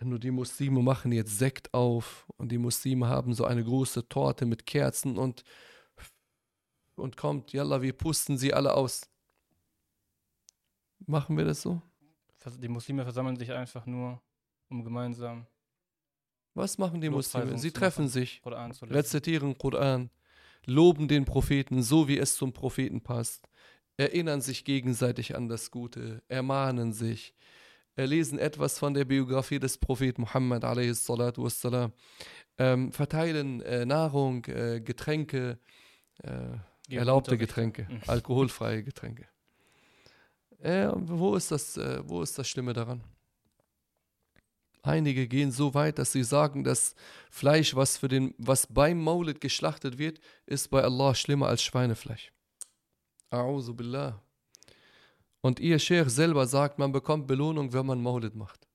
nur 0.02 0.20
die 0.20 0.32
Muslime 0.32 0.82
machen 0.82 1.12
jetzt 1.12 1.38
Sekt 1.38 1.74
auf 1.74 2.26
und 2.38 2.52
die 2.52 2.58
Muslime 2.58 3.08
haben 3.08 3.34
so 3.34 3.46
eine 3.46 3.64
große 3.64 4.08
Torte 4.08 4.46
mit 4.46 4.66
Kerzen 4.66 5.18
und, 5.18 5.44
und 6.96 7.18
kommt, 7.18 7.54
yalla, 7.54 7.82
wir 7.82 7.94
pusten 7.94 8.38
sie 8.38 8.54
alle 8.54 8.74
aus. 8.74 9.10
Machen 11.06 11.38
wir 11.38 11.46
das 11.46 11.62
so? 11.62 11.82
Die 12.60 12.68
Muslime 12.68 13.04
versammeln 13.04 13.38
sich 13.38 13.52
einfach 13.52 13.86
nur, 13.86 14.22
um 14.70 14.84
gemeinsam 14.84 15.48
Was 16.54 16.78
machen 16.78 17.02
die 17.02 17.10
Muslime? 17.10 17.58
Sie 17.58 17.72
treffen 17.72 18.08
sich, 18.08 18.42
rezitieren 18.46 19.58
Koran, 19.58 20.12
loben 20.66 21.08
den 21.08 21.26
Propheten 21.26 21.82
so, 21.82 22.08
wie 22.08 22.18
es 22.18 22.36
zum 22.36 22.54
Propheten 22.54 23.02
passt, 23.02 23.48
erinnern 23.98 24.42
sich 24.42 24.66
gegenseitig 24.66 25.36
an 25.36 25.48
das 25.48 25.72
Gute, 25.72 26.22
ermahnen 26.28 26.94
sich, 26.94 27.34
lesen 27.96 28.40
etwas 28.40 28.78
von 28.78 28.94
der 28.94 29.06
Biografie 29.06 29.60
des 29.60 29.78
Propheten 29.78 30.22
Muhammad. 30.22 30.64
Ähm, 32.58 32.92
verteilen 32.94 33.62
äh, 33.62 33.86
Nahrung, 33.86 34.46
äh, 34.46 34.80
Getränke, 34.80 35.60
äh, 36.24 36.96
erlaubte. 36.96 37.38
Getränke, 37.38 37.88
Mhm. 37.90 38.02
alkoholfreie 38.08 38.84
Getränke. 38.84 39.28
Äh, 40.60 40.90
wo, 40.96 41.36
ist 41.36 41.52
das, 41.52 41.78
äh, 41.78 42.02
wo 42.06 42.22
ist 42.22 42.38
das 42.38 42.48
Schlimme 42.48 42.74
daran? 42.74 43.04
Einige 44.84 45.28
gehen 45.28 45.52
so 45.52 45.74
weit, 45.74 45.98
dass 45.98 46.12
sie 46.12 46.24
sagen, 46.24 46.64
das 46.64 46.96
Fleisch, 47.30 47.76
was, 47.76 47.98
für 47.98 48.08
den, 48.08 48.36
was 48.38 48.68
beim 48.68 49.02
Maulid 49.02 49.42
geschlachtet 49.42 49.98
wird, 49.98 50.20
ist 50.46 50.70
bei 50.70 50.84
Allah 50.84 51.16
schlimmer 51.16 51.48
als 51.48 51.64
Schweinefleisch. 51.64 52.32
Billah. 53.76 54.22
Und 55.42 55.60
ihr 55.60 55.78
Sheikh 55.80 56.10
selber 56.10 56.48
sagt, 56.48 56.80
man 56.80 56.92
bekommt 56.92 57.28
Belohnung, 57.28 57.72
wenn 57.74 57.86
man 57.86 58.02
Maulid 58.02 58.36
macht. 58.36 58.68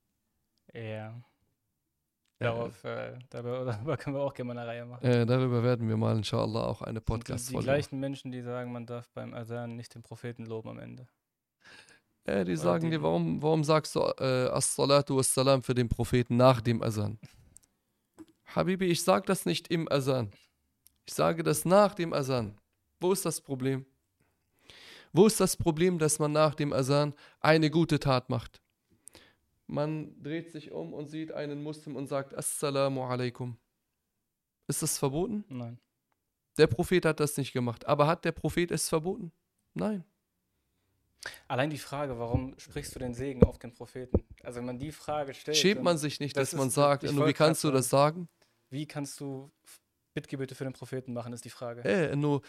Ja. 0.73 1.21
Darauf, 2.39 2.85
äh, 2.85 3.19
darüber, 3.29 3.65
darüber 3.73 3.97
können 3.97 4.17
wir 4.17 4.23
auch 4.23 4.33
gerne 4.33 4.55
mal 4.55 4.59
eine 4.61 4.69
Reihe 4.71 4.87
machen. 4.87 5.05
Äh, 5.05 5.27
darüber 5.27 5.63
werden 5.63 5.89
wir 5.89 5.97
mal 5.97 6.17
inshallah 6.17 6.65
auch 6.67 6.81
eine 6.81 6.93
sind 6.93 6.95
die, 6.95 7.01
die 7.01 7.05
Podcast-Folge 7.05 7.57
machen. 7.57 7.65
gleichen 7.65 8.01
Menschen, 8.01 8.33
die 8.33 8.41
sagen, 8.43 8.73
man 8.73 8.87
darf 8.87 9.11
beim 9.11 9.35
Adhan 9.35 9.77
nicht 9.77 9.95
den 9.95 10.03
Propheten 10.03 10.47
loben 10.47 10.71
am 10.71 10.79
Ende. 10.79 11.07
Äh, 12.25 12.45
die 12.45 12.57
sagen 12.57 12.85
die- 12.85 12.91
dir, 12.97 13.03
warum, 13.03 13.43
warum 13.43 13.65
sagst 13.65 13.95
du 13.95 14.01
äh, 14.01 14.49
As-Salatu 14.51 15.17
Wassalam 15.17 15.63
für 15.63 15.75
den 15.75 15.89
Propheten 15.89 16.37
nach 16.37 16.61
dem 16.61 16.83
Azan? 16.83 17.19
Habibi, 18.47 18.87
ich 18.87 19.03
sage 19.03 19.27
das 19.27 19.45
nicht 19.45 19.69
im 19.69 19.91
Azan. 19.91 20.31
Ich 21.07 21.15
sage 21.15 21.43
das 21.43 21.65
nach 21.65 21.95
dem 21.95 22.13
Azan. 22.13 22.59
Wo 23.01 23.13
ist 23.13 23.25
das 23.27 23.41
Problem? 23.41 23.85
Wo 25.13 25.27
ist 25.27 25.41
das 25.41 25.57
Problem, 25.57 25.99
dass 25.99 26.19
man 26.19 26.33
nach 26.33 26.55
dem 26.55 26.73
Azan 26.73 27.15
eine 27.41 27.71
gute 27.71 27.99
Tat 27.99 28.31
macht? 28.31 28.61
man 29.71 30.21
dreht 30.23 30.51
sich 30.51 30.73
um 30.73 30.93
und 30.93 31.07
sieht 31.07 31.33
einen 31.33 31.63
Muslim 31.63 31.97
und 31.97 32.09
sagt 32.09 32.35
Assalamu 32.37 33.03
alaikum. 33.05 33.57
Ist 34.67 34.83
das 34.83 34.99
verboten? 34.99 35.45
Nein. 35.49 35.79
Der 36.59 36.67
Prophet 36.67 37.05
hat 37.05 37.21
das 37.21 37.37
nicht 37.37 37.53
gemacht. 37.53 37.87
Aber 37.87 38.07
hat 38.07 38.25
der 38.25 38.33
Prophet 38.33 38.71
es 38.71 38.89
verboten? 38.89 39.33
Nein. 39.75 40.05
Allein 41.49 41.71
die 41.71 41.79
Frage, 41.79 42.19
warum 42.19 42.59
sprichst 42.59 42.95
du 42.95 42.99
den 42.99 43.15
Segen 43.15 43.45
auf 43.45 43.59
den 43.59 43.73
Propheten? 43.73 44.25
Also 44.43 44.59
wenn 44.59 44.67
man 44.67 44.79
die 44.79 44.93
Frage 44.93 45.35
stellt. 45.35 45.57
Schämt 45.57 45.83
man 45.83 45.99
sich 45.99 46.19
nicht, 46.19 46.37
das 46.37 46.51
dass 46.51 46.59
man 46.59 46.71
sagt, 46.71 47.03
nur 47.05 47.27
wie 47.27 47.33
kannst 47.33 47.63
du 47.63 47.71
das 47.71 47.89
sagen? 47.89 48.29
Wie 48.71 48.87
kannst 48.87 49.21
du 49.21 49.51
Bittgebete 50.15 50.55
für 50.55 50.65
den 50.65 50.73
Propheten 50.73 51.13
machen, 51.13 51.33
ist 51.33 51.45
die 51.45 51.51
Frage. 51.51 51.85
Äh, 51.85 52.17
nur, 52.17 52.43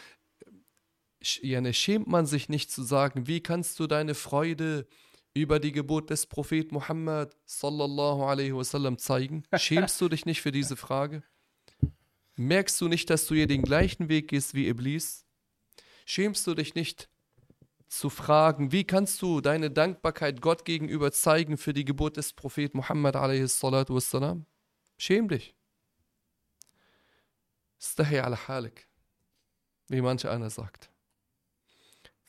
sch- 1.22 1.44
ja, 1.46 1.60
ne, 1.60 1.72
schämt 1.72 2.06
man 2.06 2.26
sich 2.26 2.48
nicht 2.48 2.70
zu 2.70 2.82
sagen, 2.82 3.26
wie 3.26 3.42
kannst 3.42 3.78
du 3.80 3.86
deine 3.86 4.14
Freude 4.14 4.86
über 5.34 5.58
die 5.58 5.72
Geburt 5.72 6.10
des 6.10 6.26
Propheten 6.26 6.74
Muhammad 6.74 7.36
sallallahu 7.46 8.22
alaihi 8.24 8.54
wasallam 8.54 8.98
zeigen? 8.98 9.44
Schämst 9.56 10.00
du 10.00 10.08
dich 10.08 10.26
nicht 10.26 10.42
für 10.42 10.52
diese 10.52 10.76
Frage? 10.76 11.22
Merkst 12.36 12.80
du 12.80 12.88
nicht, 12.88 13.08
dass 13.10 13.26
du 13.26 13.34
hier 13.34 13.46
den 13.46 13.62
gleichen 13.62 14.08
Weg 14.08 14.28
gehst 14.28 14.54
wie 14.54 14.68
Iblis? 14.68 15.26
Schämst 16.04 16.46
du 16.46 16.54
dich 16.54 16.74
nicht 16.74 17.08
zu 17.88 18.08
fragen, 18.10 18.72
wie 18.72 18.84
kannst 18.84 19.20
du 19.22 19.40
deine 19.40 19.70
Dankbarkeit 19.70 20.40
Gott 20.40 20.64
gegenüber 20.64 21.12
zeigen 21.12 21.56
für 21.58 21.72
die 21.72 21.84
Geburt 21.84 22.16
des 22.16 22.32
Propheten 22.32 22.78
Muhammad 22.78 23.16
alaihi 23.16 23.46
salatu 23.46 23.94
wassalam? 23.94 24.46
Schäm 24.98 25.28
dich. 25.28 25.54
Stahi 27.78 28.20
ala 28.20 28.48
halik 28.48 28.88
wie 29.88 30.00
manch 30.00 30.26
einer 30.26 30.48
sagt. 30.48 30.90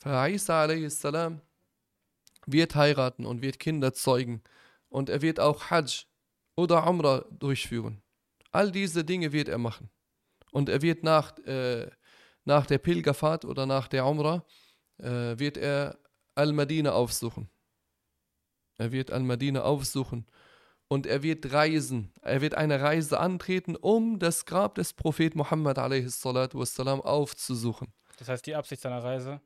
Isa 0.04 0.64
a.s. 0.64 1.02
wird 2.46 2.74
heiraten 2.74 3.24
und 3.24 3.42
wird 3.42 3.58
Kinder 3.58 3.94
zeugen 3.94 4.42
und 4.88 5.08
er 5.08 5.22
wird 5.22 5.40
auch 5.40 5.70
Hajj 5.70 6.06
oder 6.56 6.86
Umrah 6.86 7.24
durchführen. 7.30 8.02
All 8.52 8.70
diese 8.70 9.04
Dinge 9.04 9.32
wird 9.32 9.48
er 9.48 9.58
machen. 9.58 9.90
Und 10.52 10.68
er 10.68 10.82
wird 10.82 11.02
nach, 11.02 11.36
äh, 11.38 11.90
nach 12.44 12.66
der 12.66 12.78
Pilgerfahrt 12.78 13.44
oder 13.44 13.66
nach 13.66 13.88
der 13.88 14.06
Umrah, 14.06 14.44
äh, 14.98 15.38
wird 15.38 15.56
er 15.56 15.98
Al-Madina 16.36 16.92
aufsuchen. 16.92 17.50
Er 18.76 18.92
wird 18.92 19.10
Al-Madina 19.10 19.62
aufsuchen 19.62 20.26
und 20.86 21.06
er 21.06 21.22
wird 21.22 21.52
reisen. 21.52 22.12
Er 22.22 22.40
wird 22.40 22.54
eine 22.54 22.80
Reise 22.80 23.18
antreten, 23.18 23.74
um 23.74 24.18
das 24.18 24.44
Grab 24.44 24.76
des 24.76 24.92
Propheten 24.92 25.38
Muhammad 25.38 25.78
a.s. 25.78 26.24
aufzusuchen. 26.26 27.92
Das 28.18 28.28
heißt, 28.28 28.46
die 28.46 28.54
Absicht 28.54 28.82
seiner 28.82 29.02
Reise 29.02 29.40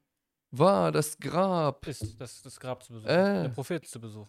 War 0.51 0.93
das 0.93 1.19
Grab 1.19 1.87
ist, 1.87 2.19
das, 2.21 2.43
das 2.43 2.59
Grab 2.59 2.83
zu 2.83 2.93
besuchen, 2.95 3.11
Äh. 3.11 3.43
den 3.45 3.53
Propheten 3.53 3.87
zu 3.87 4.01
besuchen. 4.01 4.27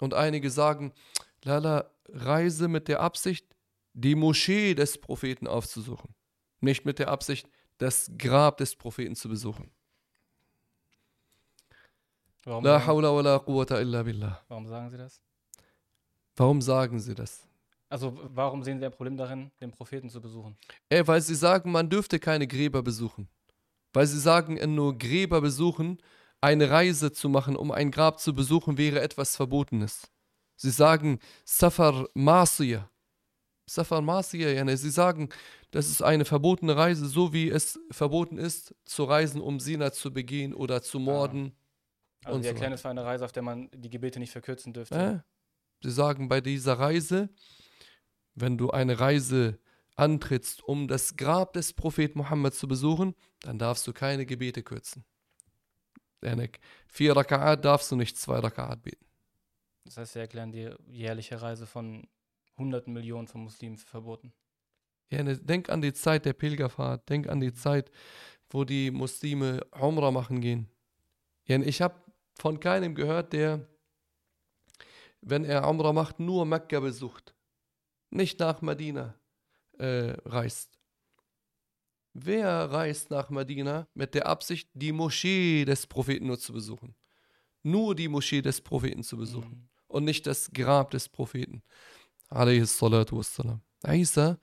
Und 0.00 0.14
einige 0.14 0.50
sagen, 0.50 0.92
Lala, 1.42 1.90
reise 2.08 2.68
mit 2.68 2.88
der 2.88 3.00
Absicht, 3.00 3.46
die 3.92 4.14
Moschee 4.14 4.74
des 4.74 4.98
Propheten 4.98 5.46
aufzusuchen. 5.48 6.14
Nicht 6.60 6.84
mit 6.84 6.98
der 6.98 7.08
Absicht, 7.08 7.48
das 7.78 8.10
Grab 8.16 8.58
des 8.58 8.76
Propheten 8.76 9.16
zu 9.16 9.28
besuchen. 9.28 9.70
Warum, 12.44 12.64
La 12.64 12.78
sagen, 12.78 12.86
hawla 12.86 13.14
wa 13.14 13.20
la 13.20 13.38
quwwata 13.38 13.80
illa 13.80 14.02
billah. 14.02 14.40
warum 14.48 14.66
sagen 14.66 14.90
sie 14.90 14.96
das? 14.98 15.20
Warum 16.36 16.62
sagen 16.62 17.00
sie 17.00 17.14
das? 17.14 17.46
Also 17.88 18.18
warum 18.34 18.62
sehen 18.62 18.78
sie 18.78 18.86
ein 18.86 18.92
Problem 18.92 19.16
darin, 19.16 19.50
den 19.60 19.72
Propheten 19.72 20.08
zu 20.08 20.20
besuchen? 20.20 20.56
Ey, 20.88 21.06
weil 21.06 21.20
sie 21.20 21.34
sagen, 21.34 21.70
man 21.72 21.88
dürfte 21.90 22.18
keine 22.18 22.46
Gräber 22.46 22.82
besuchen. 22.82 23.28
Weil 23.92 24.06
sie 24.06 24.20
sagen, 24.20 24.56
äh, 24.56 24.66
nur 24.66 24.96
Gräber 24.98 25.40
besuchen, 25.40 25.98
eine 26.40 26.70
Reise 26.70 27.12
zu 27.12 27.28
machen, 27.28 27.56
um 27.56 27.70
ein 27.70 27.90
Grab 27.90 28.18
zu 28.20 28.34
besuchen, 28.34 28.78
wäre 28.78 29.00
etwas 29.00 29.36
Verbotenes. 29.36 30.10
Sie 30.56 30.70
sagen 30.70 31.18
Safar 31.44 32.08
Masiyah. 32.14 32.90
Safar 33.66 34.02
Masiyah, 34.02 34.50
yani 34.50 34.76
sie 34.76 34.90
sagen, 34.90 35.28
das 35.70 35.88
ist 35.88 36.02
eine 36.02 36.24
verbotene 36.24 36.76
Reise, 36.76 37.06
so 37.06 37.32
wie 37.32 37.48
es 37.48 37.78
verboten 37.90 38.38
ist, 38.38 38.74
zu 38.84 39.04
reisen, 39.04 39.40
um 39.40 39.60
Sina 39.60 39.92
zu 39.92 40.12
begehen 40.12 40.52
oder 40.54 40.82
zu 40.82 40.98
morden. 40.98 41.56
Also 42.24 42.36
Und 42.36 42.42
sie 42.42 42.48
so 42.48 42.52
erklären 42.54 42.72
weiter. 42.72 42.74
es 42.74 42.82
für 42.82 42.88
eine 42.88 43.04
Reise, 43.04 43.24
auf 43.24 43.32
der 43.32 43.42
man 43.42 43.70
die 43.72 43.90
Gebete 43.90 44.18
nicht 44.18 44.32
verkürzen 44.32 44.72
dürfte. 44.72 44.94
Äh? 44.94 45.18
Sie 45.82 45.90
sagen, 45.90 46.28
bei 46.28 46.40
dieser 46.40 46.78
Reise, 46.78 47.30
wenn 48.34 48.58
du 48.58 48.70
eine 48.70 48.98
Reise 48.98 49.58
antrittst, 50.00 50.64
um 50.64 50.88
das 50.88 51.16
Grab 51.16 51.52
des 51.52 51.74
Propheten 51.74 52.18
Mohammed 52.18 52.54
zu 52.54 52.66
besuchen, 52.66 53.14
dann 53.42 53.58
darfst 53.58 53.86
du 53.86 53.92
keine 53.92 54.24
Gebete 54.24 54.62
kürzen. 54.62 55.04
Denn 56.22 56.48
vier 56.86 57.14
Raka'at 57.14 57.56
darfst 57.56 57.90
du 57.92 57.96
nicht 57.96 58.16
zwei 58.16 58.38
Raka'at 58.38 58.82
beten. 58.82 59.06
Das 59.84 59.98
heißt, 59.98 60.14
sie 60.14 60.18
erklären 60.18 60.52
die 60.52 60.70
jährliche 60.86 61.40
Reise 61.40 61.66
von 61.66 62.08
hunderten 62.56 62.92
Millionen 62.92 63.28
von 63.28 63.42
Muslimen 63.42 63.76
verboten. 63.76 64.32
Ja, 65.10 65.22
denk 65.22 65.68
an 65.68 65.82
die 65.82 65.92
Zeit 65.92 66.24
der 66.24 66.34
Pilgerfahrt, 66.34 67.08
denk 67.08 67.28
an 67.28 67.40
die 67.40 67.52
Zeit, 67.52 67.90
wo 68.50 68.64
die 68.64 68.90
Muslime 68.90 69.64
Umrah 69.72 70.10
machen 70.10 70.40
gehen. 70.40 70.68
Ja, 71.46 71.58
ich 71.58 71.82
habe 71.82 72.00
von 72.38 72.60
keinem 72.60 72.94
gehört, 72.94 73.32
der, 73.32 73.66
wenn 75.20 75.44
er 75.44 75.68
Umrah 75.68 75.92
macht, 75.92 76.20
nur 76.20 76.46
Mekka 76.46 76.80
besucht, 76.80 77.34
nicht 78.10 78.38
nach 78.38 78.62
Medina 78.62 79.19
äh, 79.80 80.16
reist. 80.24 80.78
Wer 82.12 82.48
reist 82.70 83.10
nach 83.10 83.30
Medina 83.30 83.86
mit 83.94 84.14
der 84.14 84.26
Absicht, 84.26 84.68
die 84.74 84.92
Moschee 84.92 85.64
des 85.64 85.86
Propheten 85.86 86.26
nur 86.26 86.38
zu 86.38 86.52
besuchen? 86.52 86.94
Nur 87.62 87.94
die 87.94 88.08
Moschee 88.08 88.42
des 88.42 88.60
Propheten 88.60 89.02
zu 89.02 89.16
besuchen 89.16 89.50
Mhm. 89.50 89.68
und 89.86 90.04
nicht 90.04 90.26
das 90.26 90.50
Grab 90.52 90.90
des 90.90 91.08
Propheten. 91.08 91.62
Wassalam. 92.30 93.60
Isa 93.86 94.38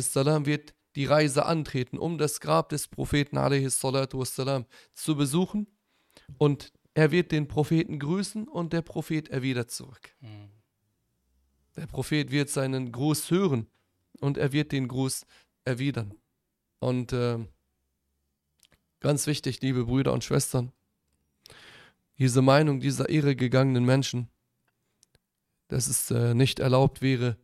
salam 0.00 0.46
wird 0.46 0.74
die 0.96 1.04
Reise 1.04 1.44
antreten, 1.44 1.98
um 1.98 2.18
das 2.18 2.40
Grab 2.40 2.70
des 2.70 2.88
Propheten 2.88 3.36
salatu 3.70 4.18
wassalam 4.18 4.64
zu 4.94 5.16
besuchen 5.16 5.66
und 6.38 6.72
er 6.94 7.10
wird 7.10 7.30
den 7.30 7.46
Propheten 7.46 7.98
grüßen 7.98 8.48
und 8.48 8.72
der 8.72 8.82
Prophet 8.82 9.28
erwidert 9.28 9.70
zurück. 9.70 10.14
Mhm. 10.20 10.50
Der 11.76 11.86
Prophet 11.86 12.30
wird 12.30 12.48
seinen 12.48 12.90
Gruß 12.90 13.30
hören 13.30 13.66
und 14.20 14.38
er 14.38 14.52
wird 14.52 14.72
den 14.72 14.88
Gruß 14.88 15.26
erwidern. 15.64 16.14
Und 16.78 17.12
äh, 17.12 17.38
ganz 19.00 19.26
wichtig, 19.26 19.60
liebe 19.60 19.84
Brüder 19.84 20.12
und 20.12 20.24
Schwestern, 20.24 20.72
diese 22.18 22.42
Meinung 22.42 22.80
dieser 22.80 23.10
irregegangenen 23.10 23.84
Menschen, 23.84 24.28
dass 25.68 25.86
es 25.86 26.10
äh, 26.10 26.34
nicht 26.34 26.60
erlaubt 26.60 27.02
wäre, 27.02 27.36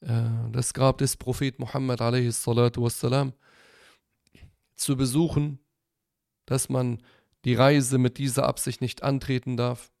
äh, 0.00 0.28
das 0.52 0.74
Grab 0.74 0.98
des 0.98 1.16
Propheten 1.16 1.62
Muhammad 1.62 2.00
a.s. 2.00 2.46
wassalam, 2.46 3.32
zu 4.74 4.96
besuchen, 4.96 5.58
dass 6.46 6.68
man 6.68 7.02
die 7.44 7.54
Reise 7.54 7.98
mit 7.98 8.18
dieser 8.18 8.46
Absicht 8.46 8.80
nicht 8.80 9.02
antreten 9.02 9.56
darf, 9.56 9.92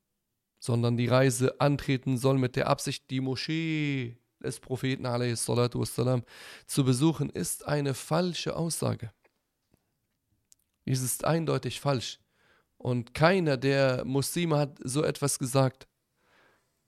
sondern 0.58 0.96
die 0.96 1.06
Reise 1.06 1.60
antreten 1.60 2.18
soll 2.18 2.38
mit 2.38 2.56
der 2.56 2.68
Absicht, 2.68 3.10
die 3.10 3.20
Moschee 3.20 4.19
des 4.42 4.60
Propheten 4.60 5.04
wassalam, 5.04 6.22
zu 6.66 6.84
besuchen, 6.84 7.30
ist 7.30 7.66
eine 7.66 7.94
falsche 7.94 8.56
Aussage. 8.56 9.12
Dies 10.86 11.02
ist 11.02 11.24
eindeutig 11.24 11.80
falsch. 11.80 12.18
Und 12.76 13.14
keiner 13.14 13.56
der 13.56 14.04
Muslime 14.04 14.58
hat 14.58 14.78
so 14.82 15.04
etwas 15.04 15.38
gesagt. 15.38 15.86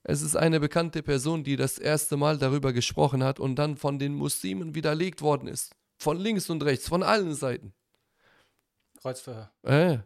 Es 0.03 0.21
ist 0.21 0.35
eine 0.35 0.59
bekannte 0.59 1.01
Person, 1.01 1.43
die 1.43 1.55
das 1.55 1.77
erste 1.77 2.17
Mal 2.17 2.37
darüber 2.37 2.73
gesprochen 2.73 3.23
hat 3.23 3.39
und 3.39 3.55
dann 3.55 3.77
von 3.77 3.99
den 3.99 4.13
Muslimen 4.13 4.75
widerlegt 4.75 5.21
worden 5.21 5.47
ist. 5.47 5.75
Von 5.97 6.17
links 6.17 6.49
und 6.49 6.63
rechts, 6.63 6.89
von 6.89 7.03
allen 7.03 7.33
Seiten. 7.35 7.73
Kreuzverhör. 8.99 9.51
Äh, 9.63 9.99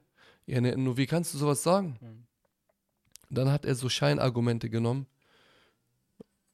ja, 0.45 0.61
ne, 0.61 0.77
nur 0.77 0.97
wie 0.97 1.07
kannst 1.07 1.33
du 1.33 1.37
sowas 1.37 1.63
sagen? 1.63 1.97
Mhm. 2.01 2.27
Dann 3.29 3.51
hat 3.51 3.65
er 3.65 3.75
so 3.75 3.89
Scheinargumente 3.89 4.69
genommen, 4.69 5.07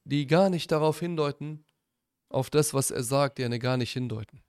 die 0.04 0.28
gar 0.28 0.50
nicht 0.50 0.72
darauf 0.72 1.00
hindeuten, 1.00 1.66
auf 2.30 2.50
das, 2.50 2.74
was 2.74 2.92
er 2.92 3.04
sagt, 3.04 3.38
die 3.38 3.46
eine 3.46 3.60
gar 3.60 3.78
nicht 3.78 3.94
hindeuten. 3.94 4.42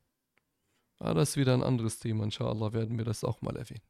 Aber 0.98 1.14
das 1.14 1.30
ist 1.30 1.36
wieder 1.36 1.54
ein 1.54 1.62
anderes 1.62 1.98
Thema, 1.98 2.24
inshallah 2.24 2.72
werden 2.72 2.96
wir 2.98 3.04
das 3.04 3.24
auch 3.24 3.42
mal 3.42 3.56
erwähnen. 3.56 3.82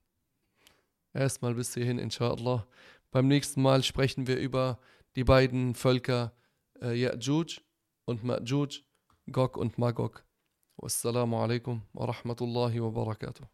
Erstmal 1.12 1.54
bis 1.54 1.74
hierhin, 1.74 1.98
inshallah. 1.98 2.66
Beim 3.12 3.28
nächsten 3.28 3.62
Mal 3.62 3.84
sprechen 3.84 4.26
wir 4.26 4.36
über 4.36 4.80
die 5.14 5.22
beiden 5.22 5.74
Völker 5.74 6.32
äh, 6.80 6.88
Ya'juj 6.88 7.60
und 8.04 8.24
Ma'juj, 8.24 8.82
Gog 9.30 9.56
und 9.56 9.78
Magog. 9.78 10.24
Wassalamu 10.76 11.36
alaikum 11.36 11.82
wa 11.92 12.06
rahmatullahi 12.06 12.82
wa 12.82 12.90
barakatuh. 12.90 13.53